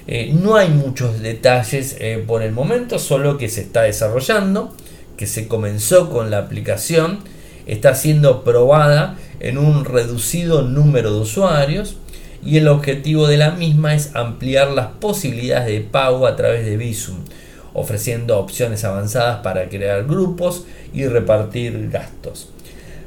Eh, 0.07 0.33
no 0.35 0.57
hay 0.57 0.69
muchos 0.69 1.21
detalles 1.21 1.97
por 2.27 2.43
el 2.43 2.53
momento, 2.53 2.99
solo 2.99 3.39
que 3.39 3.49
se 3.49 3.63
está 3.63 3.83
desarrollando, 3.83 4.75
que 5.17 5.27
se 5.27 5.49
comenzó 5.49 6.11
con 6.11 6.31
la 6.31 6.39
aplicación, 6.39 7.21
está 7.67 7.95
siendo 7.95 8.45
probada 8.45 9.17
en 9.41 9.59
un 9.59 9.85
reducido 9.85 10.63
número 10.63 11.13
de 11.13 11.21
usuarios 11.21 11.97
y 12.45 12.59
el 12.59 12.69
objetivo 12.69 13.27
de 13.27 13.39
la 13.39 13.53
misma 13.53 13.95
es 13.95 14.15
ampliar 14.15 14.71
las 14.71 14.89
posibilidades 14.89 15.69
de 15.69 15.81
pago 15.81 16.27
a 16.27 16.37
través 16.37 16.65
de 16.65 16.77
Visum, 16.77 17.25
ofreciendo 17.73 18.39
opciones 18.39 18.85
avanzadas 18.85 19.39
para 19.39 19.69
crear 19.69 20.05
grupos 20.05 20.67
y 20.93 21.07
repartir 21.07 21.89
gastos. 21.91 22.54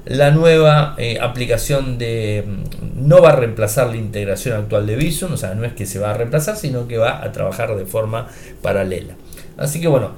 La 0.09 0.31
nueva 0.31 0.95
eh, 0.97 1.19
aplicación 1.21 1.97
de 1.97 2.45
mm, 2.47 3.07
no 3.07 3.21
va 3.21 3.29
a 3.29 3.35
reemplazar 3.35 3.87
la 3.89 3.97
integración 3.97 4.57
actual 4.57 4.87
de 4.87 4.95
Visum, 4.95 5.33
o 5.33 5.37
sea, 5.37 5.53
no 5.53 5.65
es 5.65 5.73
que 5.73 5.85
se 5.85 5.99
va 5.99 6.11
a 6.11 6.13
reemplazar, 6.13 6.55
sino 6.55 6.87
que 6.87 6.97
va 6.97 7.23
a 7.23 7.31
trabajar 7.33 7.75
de 7.75 7.85
forma 7.85 8.29
paralela. 8.61 9.15
Así 9.57 9.81
que 9.81 9.89
bueno, 9.89 10.11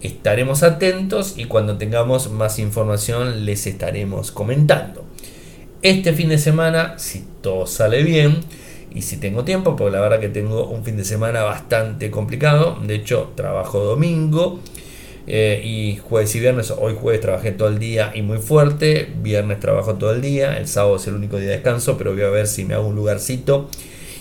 estaremos 0.00 0.64
atentos 0.64 1.34
y 1.36 1.44
cuando 1.44 1.78
tengamos 1.78 2.30
más 2.30 2.58
información 2.58 3.44
les 3.44 3.68
estaremos 3.68 4.32
comentando. 4.32 5.04
Este 5.82 6.12
fin 6.12 6.28
de 6.28 6.38
semana, 6.38 6.98
si 6.98 7.24
todo 7.40 7.66
sale 7.66 8.02
bien, 8.02 8.40
y 8.92 9.02
si 9.02 9.18
tengo 9.18 9.44
tiempo, 9.44 9.76
porque 9.76 9.92
la 9.92 10.00
verdad 10.00 10.18
que 10.18 10.30
tengo 10.30 10.66
un 10.68 10.82
fin 10.82 10.96
de 10.96 11.04
semana 11.04 11.42
bastante 11.42 12.10
complicado. 12.10 12.78
De 12.82 12.94
hecho, 12.94 13.32
trabajo 13.36 13.78
domingo 13.80 14.60
eh, 15.26 15.60
y 15.64 15.96
jueves 15.96 16.34
y 16.36 16.40
viernes. 16.40 16.70
Hoy 16.70 16.96
jueves 17.00 17.20
trabajé 17.20 17.52
todo 17.52 17.68
el 17.68 17.78
día 17.78 18.12
y 18.14 18.22
muy 18.22 18.38
fuerte. 18.38 19.08
Viernes 19.22 19.60
trabajo 19.60 19.94
todo 19.94 20.12
el 20.12 20.20
día. 20.20 20.56
El 20.56 20.68
sábado 20.68 20.96
es 20.96 21.06
el 21.06 21.14
único 21.14 21.38
día 21.38 21.48
de 21.48 21.54
descanso, 21.54 21.98
pero 21.98 22.12
voy 22.12 22.22
a 22.22 22.30
ver 22.30 22.46
si 22.46 22.64
me 22.64 22.74
hago 22.74 22.86
un 22.86 22.96
lugarcito 22.96 23.68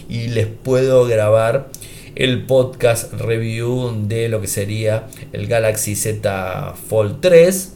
y 0.10 0.28
les 0.28 0.48
puedo 0.48 1.06
grabar 1.06 1.70
el 2.16 2.46
podcast 2.46 3.14
review 3.14 4.08
de 4.08 4.30
lo 4.30 4.42
que 4.42 4.48
sería 4.48 5.08
el 5.34 5.48
Galaxy 5.48 5.96
Z 5.96 6.76
Fold 6.88 7.20
3. 7.22 7.74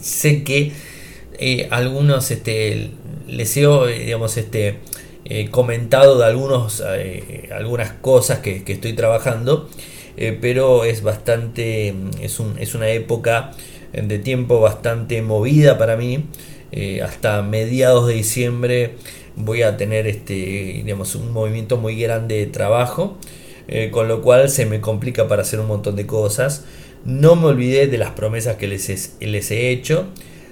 Sé 0.00 0.44
que 0.44 0.72
eh, 1.38 1.68
algunos 1.70 2.30
este, 2.30 2.90
les 3.26 3.56
he, 3.56 3.66
digamos, 4.04 4.36
este, 4.36 4.78
comentado 5.50 6.18
de 6.18 6.24
algunos, 6.24 6.82
eh, 6.86 7.48
algunas 7.52 7.92
cosas 7.92 8.40
que, 8.40 8.64
estoy 8.66 8.94
trabajando, 8.94 9.68
eh, 10.16 10.36
pero 10.40 10.84
es 10.84 11.02
bastante, 11.02 11.94
es, 12.20 12.40
un, 12.40 12.58
es, 12.58 12.74
una 12.74 12.88
época 12.88 13.52
de 13.92 14.18
tiempo 14.18 14.60
bastante 14.60 15.22
movida 15.22 15.78
para 15.78 15.96
mí. 15.96 16.24
Eh, 16.72 17.02
hasta 17.02 17.42
mediados 17.42 18.06
de 18.06 18.14
diciembre 18.14 18.94
voy 19.34 19.62
a 19.62 19.76
tener 19.76 20.06
este, 20.06 20.34
digamos, 20.34 21.14
un 21.14 21.32
movimiento 21.32 21.76
muy 21.76 22.00
grande 22.00 22.36
de 22.36 22.46
trabajo, 22.46 23.16
con 23.92 24.08
lo 24.08 24.20
cual 24.20 24.50
se 24.50 24.66
me 24.66 24.80
complica 24.80 25.28
para 25.28 25.42
hacer 25.42 25.60
un 25.60 25.68
montón 25.68 25.94
de 25.94 26.04
cosas. 26.04 26.64
No 27.04 27.36
me 27.36 27.46
olvidé 27.46 27.86
de 27.86 27.98
las 27.98 28.10
promesas 28.10 28.56
que 28.56 28.66
les, 28.66 29.16
les 29.20 29.50
he 29.52 29.70
hecho 29.70 30.08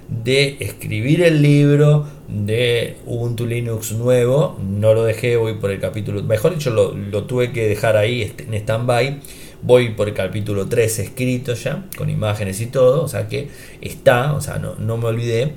de 0.09 0.57
escribir 0.59 1.21
el 1.21 1.41
libro 1.41 2.07
de 2.27 2.97
Ubuntu 3.05 3.45
Linux 3.45 3.91
nuevo. 3.91 4.57
No 4.61 4.93
lo 4.93 5.03
dejé, 5.03 5.37
voy 5.37 5.55
por 5.55 5.71
el 5.71 5.79
capítulo, 5.79 6.23
mejor 6.23 6.55
dicho, 6.55 6.71
lo, 6.71 7.23
tuve 7.25 7.51
que 7.51 7.67
dejar 7.67 7.95
ahí 7.95 8.23
este, 8.23 8.43
en 8.43 8.53
stand-by. 8.55 9.19
Voy 9.61 9.89
por 9.89 10.07
el 10.07 10.13
capítulo 10.13 10.67
3 10.67 10.99
escrito 10.99 11.53
ya, 11.53 11.85
con 11.97 12.09
imágenes 12.09 12.61
y 12.61 12.67
todo, 12.67 13.03
o 13.03 13.07
sea 13.07 13.27
que 13.27 13.49
está, 13.81 14.33
o 14.33 14.41
sea, 14.41 14.57
no, 14.57 14.75
no 14.75 14.97
me 14.97 15.07
olvidé. 15.07 15.53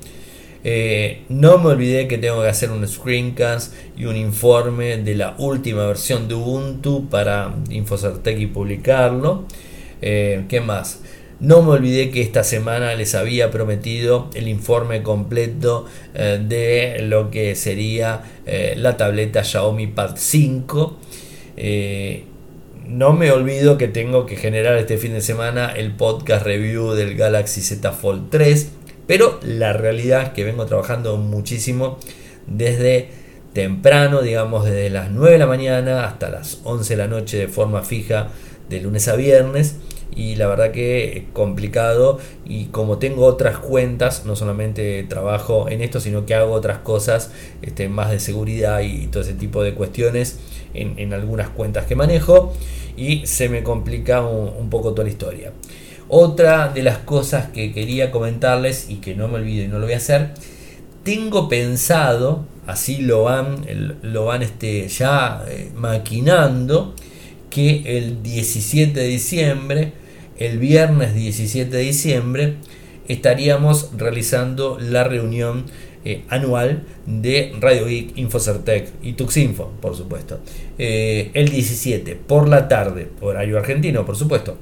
Eh, 0.65 1.23
no 1.27 1.57
me 1.57 1.69
olvidé 1.69 2.07
que 2.07 2.17
tengo 2.17 2.41
que 2.41 2.47
hacer 2.47 2.71
un 2.71 2.87
screencast 2.87 3.73
y 3.97 4.05
un 4.05 4.15
informe 4.15 4.97
de 4.97 5.15
la 5.15 5.35
última 5.37 5.85
versión 5.85 6.27
de 6.27 6.35
Ubuntu 6.35 7.09
para 7.09 7.53
Infocertec 7.69 8.39
y 8.39 8.47
publicarlo. 8.47 9.45
Eh, 10.01 10.45
¿Qué 10.47 10.61
más? 10.61 11.01
No 11.39 11.61
me 11.61 11.71
olvidé 11.71 12.09
que 12.11 12.21
esta 12.21 12.43
semana 12.43 12.95
les 12.95 13.15
había 13.15 13.51
prometido 13.51 14.29
el 14.33 14.47
informe 14.47 15.03
completo 15.03 15.85
eh, 16.13 16.41
de 16.41 17.01
lo 17.01 17.29
que 17.31 17.55
sería 17.55 18.21
la 18.75 18.97
tableta 18.97 19.43
Xiaomi 19.43 19.87
Pad 19.87 20.15
5. 20.15 20.97
No 22.87 23.13
me 23.13 23.31
olvido 23.31 23.77
que 23.77 23.87
tengo 23.87 24.25
que 24.25 24.35
generar 24.35 24.75
este 24.75 24.97
fin 24.97 25.13
de 25.13 25.21
semana 25.21 25.71
el 25.71 25.93
podcast 25.93 26.45
review 26.45 26.91
del 26.91 27.15
Galaxy 27.15 27.61
Z 27.61 27.93
Fold 27.93 28.29
3. 28.29 28.71
Pero 29.07 29.39
la 29.41 29.71
realidad 29.71 30.23
es 30.23 30.29
que 30.29 30.43
vengo 30.43 30.65
trabajando 30.65 31.15
muchísimo 31.15 31.97
desde 32.45 33.09
temprano, 33.53 34.21
digamos 34.21 34.65
desde 34.65 34.89
las 34.89 35.11
9 35.11 35.31
de 35.31 35.37
la 35.37 35.47
mañana 35.47 36.05
hasta 36.05 36.29
las 36.29 36.59
11 36.65 36.93
de 36.93 36.97
la 36.97 37.07
noche 37.07 37.37
de 37.37 37.47
forma 37.47 37.83
fija 37.83 38.29
de 38.69 38.81
lunes 38.81 39.07
a 39.07 39.15
viernes 39.15 39.77
y 40.15 40.35
la 40.35 40.47
verdad 40.47 40.71
que 40.71 41.27
complicado 41.33 42.19
y 42.45 42.65
como 42.65 42.97
tengo 42.97 43.25
otras 43.25 43.57
cuentas, 43.59 44.25
no 44.25 44.35
solamente 44.35 45.03
trabajo 45.03 45.69
en 45.69 45.81
esto, 45.81 45.99
sino 45.99 46.25
que 46.25 46.35
hago 46.35 46.51
otras 46.51 46.79
cosas 46.79 47.31
este, 47.61 47.89
más 47.89 48.11
de 48.11 48.19
seguridad 48.19 48.81
y 48.81 49.07
todo 49.07 49.23
ese 49.23 49.33
tipo 49.33 49.63
de 49.63 49.73
cuestiones 49.73 50.39
en, 50.73 51.13
algunas 51.13 51.49
cuentas 51.49 51.85
que 51.85 51.95
manejo 51.95 52.53
y 52.97 53.25
se 53.25 53.49
me 53.49 53.63
complica 53.63 54.21
un, 54.21 54.69
poco 54.69 54.91
toda 54.91 55.05
la 55.05 55.11
historia. 55.11 55.53
Otra 56.07 56.69
de 56.69 56.83
las 56.83 56.99
cosas 56.99 57.49
que 57.49 57.71
quería 57.71 58.11
comentarles 58.11 58.89
y 58.89 58.95
que 58.95 59.15
no 59.15 59.27
me 59.27 59.35
olvido 59.35 59.63
y 59.63 59.67
no 59.67 59.79
lo 59.79 59.85
voy 59.85 59.93
a 59.93 59.97
hacer, 59.97 60.33
tengo 61.03 61.49
pensado, 61.49 62.45
así 62.67 62.97
lo 62.97 63.23
van, 63.23 63.65
lo 64.01 64.25
van 64.25 64.41
este, 64.41 64.87
ya 64.87 65.43
eh, 65.47 65.71
maquinando, 65.75 66.95
que 67.49 67.97
el 67.97 68.23
17 68.23 68.99
de 68.99 69.07
diciembre 69.07 69.93
el 70.37 70.57
viernes 70.57 71.13
17 71.13 71.69
de 71.69 71.83
diciembre 71.83 72.55
estaríamos 73.07 73.91
realizando 73.95 74.77
la 74.79 75.03
reunión 75.03 75.65
eh, 76.05 76.23
anual 76.27 76.83
de 77.05 77.53
Radio 77.61 77.85
Geek, 77.85 78.17
Infocertec 78.17 78.89
y 79.01 79.13
Tuxinfo, 79.13 79.71
por 79.81 79.95
supuesto. 79.95 80.39
Eh, 80.77 81.31
el 81.33 81.47
17 81.49 82.15
por 82.15 82.49
la 82.49 82.67
tarde, 82.67 83.09
horario 83.21 83.57
argentino, 83.57 84.05
por 84.05 84.17
supuesto, 84.17 84.57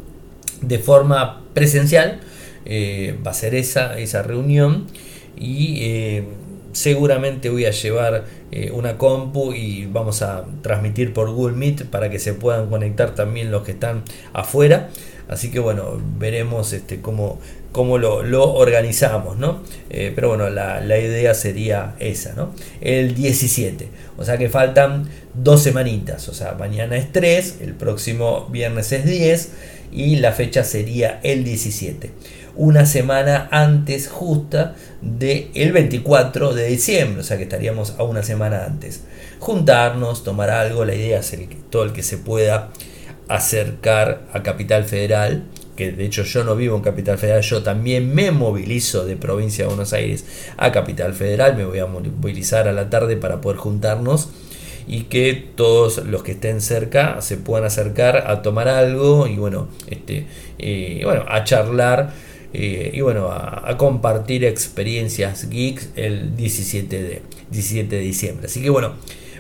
de 0.62 0.78
forma 0.78 1.44
presencial. 1.54 2.20
Eh, 2.66 3.18
va 3.26 3.32
a 3.32 3.34
ser 3.34 3.56
esa, 3.56 3.98
esa 3.98 4.22
reunión 4.22 4.86
y 5.36 6.22
seguramente 6.74 7.50
voy 7.50 7.66
a 7.66 7.72
llevar 7.72 8.26
una 8.74 8.98
compu 8.98 9.54
y 9.54 9.88
vamos 9.88 10.22
a 10.22 10.46
transmitir 10.62 11.14
por 11.14 11.32
Google 11.32 11.56
Meet 11.56 11.86
para 11.86 12.12
que 12.12 12.20
se 12.20 12.34
puedan 12.34 12.70
conectar 12.70 13.16
también 13.16 13.50
los 13.50 13.64
que 13.64 13.72
están 13.72 14.04
afuera. 14.34 14.92
Así 15.28 15.50
que 15.50 15.60
bueno, 15.60 16.00
veremos 16.20 16.74
este, 16.74 17.00
cómo, 17.02 17.40
cómo 17.72 17.98
lo, 17.98 18.54
organizamos, 18.54 19.38
¿no? 19.38 19.62
Eh, 19.90 20.12
pero 20.14 20.30
bueno, 20.30 20.50
la, 20.50 21.00
idea 21.00 21.34
sería 21.34 21.96
esa, 22.00 22.34
¿no? 22.34 22.54
El 22.82 23.16
17. 23.16 23.90
O 24.18 24.26
sea 24.26 24.38
que 24.38 24.50
faltan 24.50 25.10
dos 25.34 25.64
semanitas. 25.64 26.28
O 26.30 26.34
sea, 26.34 26.54
mañana 26.54 26.98
es 26.98 27.12
3, 27.12 27.58
el 27.62 27.74
próximo 27.74 28.48
viernes 28.52 28.92
es 28.92 29.06
10 29.06 29.52
y 29.92 30.18
la 30.18 30.32
fecha 30.32 30.64
sería 30.64 31.20
el 31.24 31.44
17. 31.44 32.12
Una 32.56 32.86
semana 32.86 33.48
antes 33.52 34.10
justa 34.10 34.76
del 35.02 35.50
el 35.54 35.72
24 35.72 36.54
de 36.54 36.68
diciembre, 36.68 37.22
o 37.22 37.24
sea 37.24 37.38
que 37.38 37.44
estaríamos 37.44 37.96
a 37.98 38.04
una 38.04 38.24
semana 38.24 38.66
antes. 38.66 39.04
Juntarnos, 39.40 40.24
tomar 40.24 40.50
algo, 40.50 40.84
la 40.84 40.94
idea 40.94 41.20
es 41.20 41.34
el, 41.34 41.48
todo 41.70 41.84
el 41.84 41.94
que 41.94 42.04
se 42.04 42.18
pueda 42.18 42.70
acercar 43.30 44.24
a 44.34 44.44
Capital 44.44 44.84
Federal, 44.84 45.46
que 45.76 45.92
de 45.92 46.06
hecho 46.06 46.24
yo 46.24 46.44
no 46.44 46.56
vivo 46.56 46.76
en 46.76 46.82
Capital 46.82 47.18
Federal, 47.18 47.42
yo 47.42 47.64
también 47.64 48.14
me 48.14 48.32
movilizo 48.32 49.06
de 49.06 49.18
provincia 49.18 49.64
de 49.64 49.70
Buenos 49.70 49.94
Aires 49.94 50.26
a 50.58 50.72
Capital 50.72 51.14
Federal, 51.14 51.56
me 51.56 51.66
voy 51.66 51.80
a 51.80 51.86
movilizar 51.86 52.68
a 52.68 52.74
la 52.74 52.90
tarde 52.90 53.18
para 53.18 53.42
poder 53.42 53.58
juntarnos 53.58 54.30
y 54.88 55.04
que 55.04 55.52
todos 55.56 56.06
los 56.06 56.24
que 56.24 56.34
estén 56.34 56.62
cerca 56.62 57.22
se 57.22 57.38
puedan 57.38 57.66
acercar 57.66 58.26
a 58.28 58.42
tomar 58.42 58.68
algo 58.68 59.28
y 59.28 59.36
bueno, 59.36 59.70
este, 59.88 60.26
eh, 60.60 61.02
bueno 61.04 61.24
a 61.28 61.44
charlar 61.44 62.14
eh, 62.54 62.92
y 62.94 63.02
bueno, 63.02 63.30
a, 63.32 63.78
compartir 63.78 64.44
experiencias 64.44 65.50
geeks 65.50 65.92
el 65.96 66.36
17 66.36 67.02
de, 67.02 67.22
17 67.50 67.96
de 67.96 68.02
diciembre. 68.02 68.48
Así 68.48 68.62
que 68.62 68.70
bueno, 68.70 68.94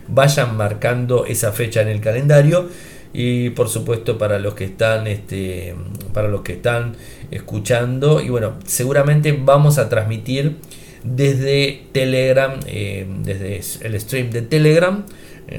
vayan 0.08 0.56
marcando 0.56 1.26
esa 1.26 1.52
fecha 1.52 1.82
en 1.82 1.89
el 1.89 2.00
calendario 2.00 2.70
y 3.13 3.50
por 3.52 3.69
supuesto 3.69 4.17
para 4.17 4.39
los 4.39 4.54
que 4.54 4.65
están 4.65 5.08
este, 5.08 5.76
para 6.13 6.28
los 6.28 6.41
que 6.41 6.54
están 6.54 6.95
escuchando 7.30 8.21
y 8.21 8.30
bueno 8.30 8.54
seguramente 8.65 9.32
vamos 9.34 9.78
a 9.78 9.89
transmitir 9.89 10.58
desde 11.04 11.84
telegram 11.91 12.60
eh, 12.65 13.08
desde 13.24 13.62
el 13.86 14.00
stream 14.00 14.30
de 14.30 14.41
telegram 14.41 15.06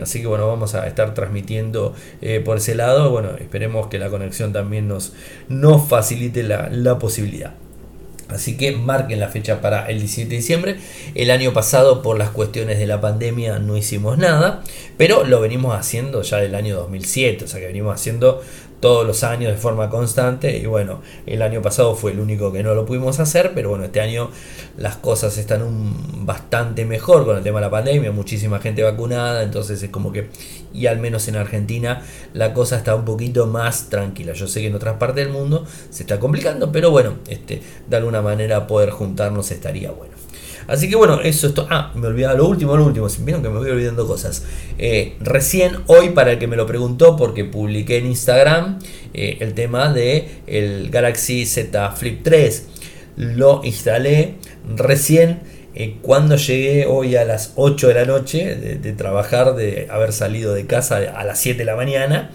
así 0.00 0.20
que 0.20 0.26
bueno, 0.26 0.46
vamos 0.46 0.74
a 0.74 0.86
estar 0.86 1.12
transmitiendo 1.12 1.94
por 2.46 2.56
ese 2.56 2.74
lado. 2.74 3.10
Bueno, 3.10 3.32
esperemos 3.38 3.88
que 3.88 3.98
la 3.98 4.08
conexión 4.08 4.50
también 4.50 4.88
nos, 4.88 5.12
nos 5.50 5.86
facilite 5.86 6.42
la, 6.42 6.70
la 6.70 6.98
posibilidad. 6.98 7.52
Así 8.34 8.56
que 8.56 8.72
marquen 8.72 9.20
la 9.20 9.28
fecha 9.28 9.60
para 9.60 9.86
el 9.86 9.98
17 9.98 10.28
de 10.28 10.36
diciembre. 10.36 10.76
El 11.14 11.30
año 11.30 11.52
pasado 11.52 12.02
por 12.02 12.18
las 12.18 12.30
cuestiones 12.30 12.78
de 12.78 12.86
la 12.86 13.00
pandemia 13.00 13.58
no 13.58 13.76
hicimos 13.76 14.18
nada, 14.18 14.62
pero 14.96 15.24
lo 15.24 15.40
venimos 15.40 15.76
haciendo 15.76 16.22
ya 16.22 16.38
del 16.38 16.54
año 16.54 16.76
2007, 16.76 17.44
o 17.44 17.48
sea 17.48 17.60
que 17.60 17.66
venimos 17.66 17.94
haciendo 17.94 18.42
todos 18.82 19.06
los 19.06 19.22
años 19.22 19.52
de 19.52 19.58
forma 19.58 19.88
constante 19.88 20.58
y 20.58 20.66
bueno, 20.66 21.02
el 21.24 21.40
año 21.42 21.62
pasado 21.62 21.94
fue 21.94 22.10
el 22.10 22.18
único 22.18 22.52
que 22.52 22.64
no 22.64 22.74
lo 22.74 22.84
pudimos 22.84 23.20
hacer, 23.20 23.52
pero 23.54 23.68
bueno, 23.68 23.84
este 23.84 24.00
año 24.00 24.28
las 24.76 24.96
cosas 24.96 25.38
están 25.38 25.62
un, 25.62 26.26
bastante 26.26 26.84
mejor 26.84 27.24
con 27.24 27.36
el 27.36 27.44
tema 27.44 27.60
de 27.60 27.66
la 27.66 27.70
pandemia, 27.70 28.10
muchísima 28.10 28.58
gente 28.58 28.82
vacunada, 28.82 29.44
entonces 29.44 29.80
es 29.84 29.90
como 29.90 30.10
que, 30.10 30.30
y 30.74 30.86
al 30.86 30.98
menos 30.98 31.28
en 31.28 31.36
Argentina, 31.36 32.02
la 32.34 32.52
cosa 32.54 32.76
está 32.76 32.96
un 32.96 33.04
poquito 33.04 33.46
más 33.46 33.88
tranquila. 33.88 34.32
Yo 34.32 34.48
sé 34.48 34.60
que 34.60 34.66
en 34.66 34.74
otras 34.74 34.96
partes 34.96 35.26
del 35.26 35.32
mundo 35.32 35.64
se 35.90 36.02
está 36.02 36.18
complicando, 36.18 36.72
pero 36.72 36.90
bueno, 36.90 37.18
este, 37.28 37.62
de 37.88 37.96
alguna 37.96 38.20
manera 38.20 38.66
poder 38.66 38.90
juntarnos 38.90 39.52
estaría 39.52 39.92
bueno. 39.92 40.14
Así 40.66 40.88
que 40.88 40.96
bueno, 40.96 41.20
eso 41.20 41.48
es 41.48 41.54
todo. 41.54 41.66
Ah, 41.70 41.92
me 41.94 42.06
olvidaba 42.06 42.34
lo 42.34 42.48
último, 42.48 42.76
lo 42.76 42.86
último. 42.86 43.06
Vieron 43.20 43.42
que 43.42 43.48
me 43.48 43.58
voy 43.58 43.70
olvidando 43.70 44.06
cosas. 44.06 44.44
Eh, 44.78 45.16
recién 45.20 45.78
hoy, 45.86 46.10
para 46.10 46.32
el 46.32 46.38
que 46.38 46.46
me 46.46 46.56
lo 46.56 46.66
preguntó, 46.66 47.16
porque 47.16 47.44
publiqué 47.44 47.98
en 47.98 48.06
Instagram 48.06 48.78
eh, 49.14 49.38
el 49.40 49.54
tema 49.54 49.92
de 49.92 50.28
el 50.46 50.90
Galaxy 50.90 51.46
Z 51.46 51.90
Flip 51.92 52.22
3. 52.22 52.68
Lo 53.16 53.60
instalé 53.64 54.36
recién 54.76 55.40
eh, 55.74 55.96
cuando 56.02 56.36
llegué 56.36 56.86
hoy 56.86 57.16
a 57.16 57.24
las 57.24 57.52
8 57.56 57.88
de 57.88 57.94
la 57.94 58.04
noche 58.04 58.54
de, 58.56 58.92
trabajar, 58.92 59.54
de 59.54 59.88
haber 59.90 60.12
salido 60.12 60.52
de 60.52 60.66
casa 60.66 60.96
a 60.96 61.24
las 61.24 61.40
7 61.40 61.58
de 61.58 61.64
la 61.64 61.76
mañana. 61.76 62.30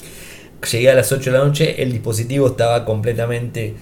Llegué 0.71 0.89
a 0.89 0.95
las 0.95 1.11
8 1.11 1.31
de 1.31 1.37
la 1.37 1.43
noche, 1.43 1.83
el 1.83 1.91
dispositivo 1.91 2.47
estaba 2.47 2.83
completamente 2.83 3.75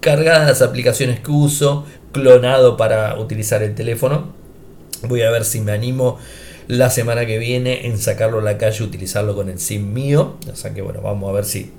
cargada 0.00 0.46
las 0.46 0.60
aplicaciones 0.60 1.20
que 1.20 1.30
uso, 1.30 1.86
clonado 2.12 2.76
para 2.76 3.18
utilizar 3.18 3.62
el 3.62 3.74
teléfono. 3.74 4.32
Voy 5.08 5.22
a 5.22 5.30
ver 5.30 5.44
si 5.44 5.60
me 5.60 5.72
animo 5.72 6.18
la 6.68 6.90
semana 6.90 7.26
que 7.26 7.38
viene 7.38 7.86
en 7.86 7.98
sacarlo 7.98 8.38
a 8.38 8.42
la 8.42 8.58
calle 8.58 8.78
y 8.80 8.82
utilizarlo 8.84 9.34
con 9.34 9.48
el 9.48 9.58
SIM 9.58 9.92
mío. 9.92 10.36
O 10.50 10.56
sea 10.56 10.72
que 10.72 10.82
bueno, 10.82 11.00
vamos 11.00 11.28
a 11.28 11.32
ver 11.32 11.44
si, 11.44 11.70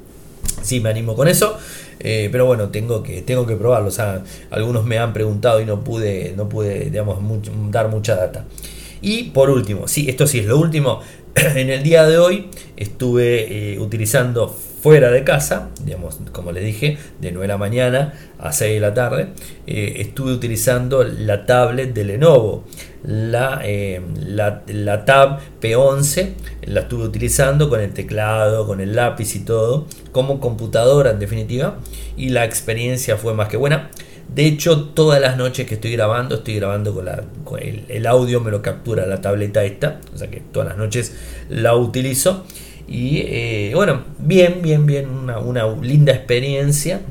si 0.62 0.80
me 0.80 0.90
animo 0.90 1.16
con 1.16 1.28
eso. 1.28 1.58
Eh, 2.00 2.30
pero 2.32 2.46
bueno, 2.46 2.70
tengo 2.70 3.02
que, 3.02 3.22
tengo 3.22 3.46
que 3.46 3.56
probarlo. 3.56 3.88
O 3.88 3.92
sea, 3.92 4.24
algunos 4.52 4.86
me 4.86 4.98
han 4.98 5.14
preguntado 5.14 5.62
y 5.62 5.66
no 5.66 5.84
pude, 5.84 6.34
no 6.36 6.50
pude 6.50 6.90
digamos, 6.90 7.20
dar 7.72 7.90
mucha 7.90 8.16
data. 8.16 8.46
Y 9.02 9.26
por 9.26 9.50
último, 9.50 9.88
sí, 9.88 10.10
esto 10.10 10.28
sí 10.28 10.40
es 10.40 10.46
lo 10.46 10.58
último. 10.58 11.02
en 11.36 11.70
el 11.70 11.84
día 11.84 12.06
de 12.06 12.18
hoy 12.18 12.50
estuve 12.76 13.74
eh, 13.74 13.80
utilizando 13.80 14.56
fuera 14.84 15.12
de 15.12 15.24
casa, 15.24 15.70
digamos, 15.86 16.20
como 16.34 16.52
les 16.52 16.66
dije, 16.66 16.98
de 17.22 17.32
9 17.32 17.44
de 17.44 17.48
la 17.48 17.58
mañana 17.58 18.14
a 18.38 18.52
6 18.52 18.74
de 18.74 18.80
la 18.82 18.94
tarde, 18.94 19.30
eh, 19.66 19.94
estuve 20.00 20.34
utilizando 20.34 21.06
la 21.06 21.46
tablet 21.46 21.94
de 21.94 22.04
Lenovo, 22.04 22.66
la, 23.02 23.62
eh, 23.64 24.02
la, 24.26 25.06
Tab 25.06 25.40
P11, 25.62 26.34
la 26.66 26.82
estuve 26.82 27.06
utilizando 27.06 27.70
con 27.70 27.80
el 27.80 27.94
teclado, 27.94 28.68
con 28.68 28.82
el 28.82 28.94
lápiz 28.94 29.38
y 29.38 29.46
todo, 29.46 29.88
como 30.12 30.42
computadora 30.42 31.12
en 31.12 31.20
definitiva, 31.20 31.78
y 32.18 32.30
la 32.30 32.44
experiencia 32.44 33.16
fue 33.16 33.34
más 33.34 33.48
que 33.48 33.56
buena. 33.56 33.90
De 34.36 34.46
hecho, 34.46 34.90
todas 34.90 35.22
las 35.22 35.38
noches 35.38 35.66
que 35.66 35.76
estoy 35.76 35.94
grabando, 35.94 36.36
estoy 36.36 36.56
grabando 36.56 36.94
con, 36.94 37.06
la, 37.06 37.24
el, 37.88 38.06
audio, 38.06 38.42
me 38.42 38.52
lo 38.52 38.62
captura 38.62 39.06
la 39.06 39.22
tableta 39.22 39.64
esta, 39.64 40.02
o 40.14 40.18
sea 40.18 40.30
que 40.30 40.42
todas 40.42 40.68
las 40.68 40.78
noches 40.78 41.16
la 41.48 41.74
utilizo. 41.74 42.44
Y 42.94 43.24
eh, 43.26 43.72
bueno, 43.74 44.04
bien, 44.20 44.62
bien, 44.62 44.86
bien, 44.86 45.10
una, 45.10 45.68
linda 45.82 46.14
experiencia. 46.14 47.02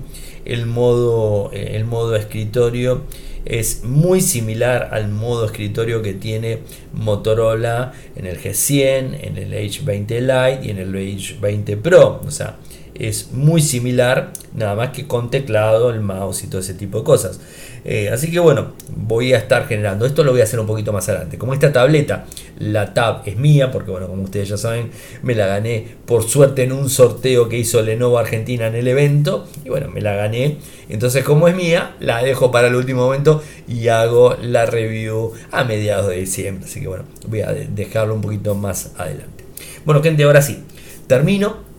El 0.45 0.67
modo, 0.67 1.51
eh, 1.53 1.73
el 1.75 1.85
modo 1.87 2.15
escritorio 2.15 3.03
es 3.45 3.83
muy 3.83 4.21
similar 4.21 4.91
al 4.93 5.09
modo 5.09 5.45
escritorio 5.45 6.01
que 6.01 6.15
tiene 6.15 6.61
Motorola 6.93 7.95
en 8.15 8.27
el 8.27 8.41
G100, 8.41 9.19
en 9.23 9.37
el 9.37 9.53
H20 9.55 10.21
Lite 10.21 10.69
y 10.69 10.71
en 10.71 10.79
el 10.79 10.95
H20 10.95 11.77
Pro. 11.79 12.23
O 12.25 12.31
sea, 12.31 12.59
es 12.95 13.33
muy 13.33 13.63
similar, 13.63 14.33
nada 14.55 14.75
más 14.75 14.91
que 14.91 15.07
con 15.07 15.31
teclado, 15.31 15.91
el 15.91 16.01
mouse 16.01 16.45
y 16.45 16.47
todo 16.49 16.61
ese 16.61 16.75
tipo 16.75 16.99
de 16.99 17.05
cosas. 17.05 17.41
Eh, 17.85 18.11
así 18.11 18.31
que 18.31 18.39
bueno, 18.39 18.73
voy 18.95 19.33
a 19.33 19.39
estar 19.39 19.67
generando. 19.67 20.07
Esto 20.07 20.23
lo 20.23 20.31
voy 20.31 20.41
a 20.41 20.45
hacer 20.45 20.61
un 20.61 20.67
poquito 20.67 20.93
más 20.93 21.09
adelante. 21.09 21.37
Como 21.37 21.53
esta 21.53 21.73
tableta, 21.73 22.27
la 22.59 22.95
tab 22.95 23.23
es 23.27 23.37
mía, 23.37 23.71
porque 23.71 23.91
bueno, 23.91 24.07
como 24.07 24.23
ustedes 24.23 24.49
ya 24.49 24.57
saben, 24.57 24.91
me 25.23 25.35
la 25.35 25.47
gané 25.47 25.87
por 26.07 26.23
suerte 26.23 26.63
en 26.63 26.73
un 26.73 26.89
sorteo 26.89 27.49
que 27.49 27.59
hizo 27.59 27.83
Lenovo 27.83 28.19
Argentina 28.19 28.69
en 28.69 28.77
el 28.77 28.87
evento. 28.87 29.49
Y 29.65 29.71
bueno, 29.71 29.89
me 29.89 30.01
la 30.01 30.15
gané. 30.15 30.59
Entonces, 30.89 31.25
como 31.25 31.49
es 31.49 31.57
mía, 31.57 31.97
la 31.99 32.23
dejo 32.23 32.51
para 32.51 32.69
el 32.69 32.75
último 32.77 33.05
momento 33.05 33.43
y 33.67 33.89
hago 33.89 34.37
la 34.41 34.67
review 34.67 35.33
a 35.51 35.65
mediados 35.65 36.09
de 36.09 36.17
diciembre. 36.17 36.67
Así 36.67 36.81
que 36.81 36.89
bueno, 36.89 37.05
voy 37.27 37.41
a 37.41 37.53
dejarlo 37.53 38.15
un 38.15 38.21
poquito 38.21 38.55
más 38.55 38.93
adelante. 38.97 39.45
Bueno, 39.85 40.03
gente, 40.03 40.23
ahora 40.23 40.43
sí, 40.43 40.63
termino 41.09 41.72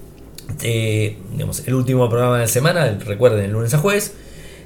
eh, 0.62 1.18
el 1.66 1.74
último 1.74 2.10
programa 2.10 2.36
de 2.36 2.42
la 2.42 2.48
semana, 2.48 2.98
recuerden, 3.06 3.46
el 3.46 3.52
lunes 3.52 3.74
a 3.74 3.78
jueves. 3.78 4.14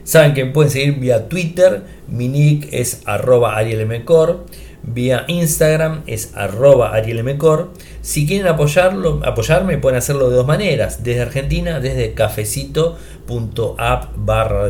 Saben 0.04 0.34
que 0.34 0.46
pueden 0.46 0.72
seguir 0.72 1.00
vía 1.00 1.28
Twitter, 1.28 1.84
mi 2.08 2.30
nick 2.30 2.70
es 2.72 3.02
arroba 3.06 3.58
arielmcor, 3.58 4.46
vía 4.84 5.26
Instagram 5.28 6.04
es 6.08 6.32
arroba 6.36 6.94
arielmcor. 6.94 7.74
Si 8.02 8.26
quieren 8.26 8.48
apoyarlo, 8.48 9.20
apoyarme 9.26 9.78
pueden 9.78 9.98
hacerlo 9.98 10.30
de 10.30 10.38
dos 10.38 10.48
maneras, 10.48 11.04
desde 11.04 11.22
Argentina, 11.22 11.82
desde 11.82 12.14
cafecito.app 12.14 14.14
barra 14.16 14.70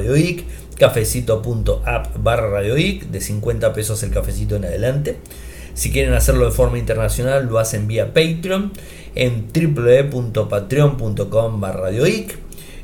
cafecito.app 0.78 2.24
barra 2.24 2.50
radioic, 2.50 3.06
de 3.06 3.22
50 3.22 3.74
pesos 3.74 4.02
el 4.04 4.12
cafecito 4.12 4.56
en 4.56 4.66
adelante. 4.66 5.18
Si 5.78 5.92
quieren 5.92 6.14
hacerlo 6.16 6.46
de 6.46 6.52
forma 6.52 6.80
internacional, 6.80 7.46
lo 7.46 7.60
hacen 7.60 7.88
vía 7.88 8.08
Patreon 8.08 8.72
en 9.14 9.46
www.patreon.com 9.54 11.62
radioic 11.62 12.36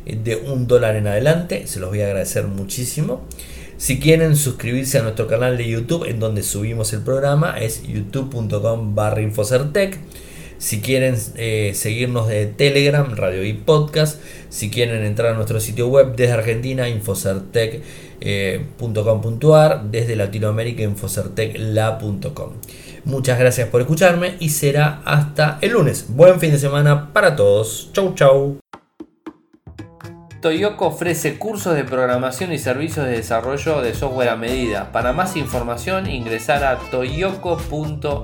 de 0.05 0.35
un 0.35 0.67
dólar 0.67 0.95
en 0.95 1.07
adelante. 1.07 1.65
Se 1.65 1.79
los 1.79 1.89
voy 1.89 2.01
a 2.01 2.05
agradecer 2.05 2.45
muchísimo. 2.45 3.25
Si 3.77 3.99
quieren 3.99 4.35
suscribirse 4.35 4.99
a 4.99 5.01
nuestro 5.01 5.25
canal 5.25 5.57
de 5.57 5.67
YouTube 5.67 6.07
en 6.07 6.19
donde 6.19 6.43
subimos 6.43 6.93
el 6.93 7.01
programa 7.01 7.57
es 7.57 7.81
youtube.com 7.81 8.93
barra 8.93 9.23
infocertec. 9.23 9.97
Si 10.59 10.79
quieren 10.79 11.15
eh, 11.35 11.71
seguirnos 11.73 12.27
de 12.27 12.45
Telegram, 12.45 13.11
Radio 13.15 13.43
y 13.43 13.53
Podcast. 13.53 14.21
Si 14.49 14.69
quieren 14.69 15.03
entrar 15.03 15.33
a 15.33 15.33
nuestro 15.33 15.59
sitio 15.59 15.87
web 15.87 16.15
desde 16.15 16.33
Argentina, 16.33 16.87
infocertec.com.ar. 16.87 18.12
Eh, 18.25 18.67
desde 19.91 20.15
Latinoamérica, 20.15 20.81
infocertecla.com. 20.81 22.53
Muchas 23.03 23.37
gracias 23.37 23.67
por 23.67 23.81
escucharme 23.81 24.37
y 24.39 24.47
será 24.49 25.01
hasta 25.03 25.57
el 25.59 25.73
lunes. 25.73 26.05
Buen 26.07 26.39
fin 26.39 26.51
de 26.51 26.57
semana 26.57 27.11
para 27.11 27.35
todos. 27.35 27.89
Chau, 27.91 28.15
chau. 28.15 28.59
Toyoko 30.41 30.87
ofrece 30.87 31.37
cursos 31.37 31.75
de 31.75 31.83
programación 31.83 32.53
y 32.53 32.59
servicios 32.59 33.05
de 33.05 33.13
desarrollo 33.13 33.81
de 33.81 33.93
software 33.93 34.29
a 34.29 34.37
medida. 34.37 34.93
Para 34.93 35.11
más 35.11 35.35
información 35.35 36.09
ingresar 36.09 36.63
a 36.63 36.77
toyoko.io. 36.91 38.23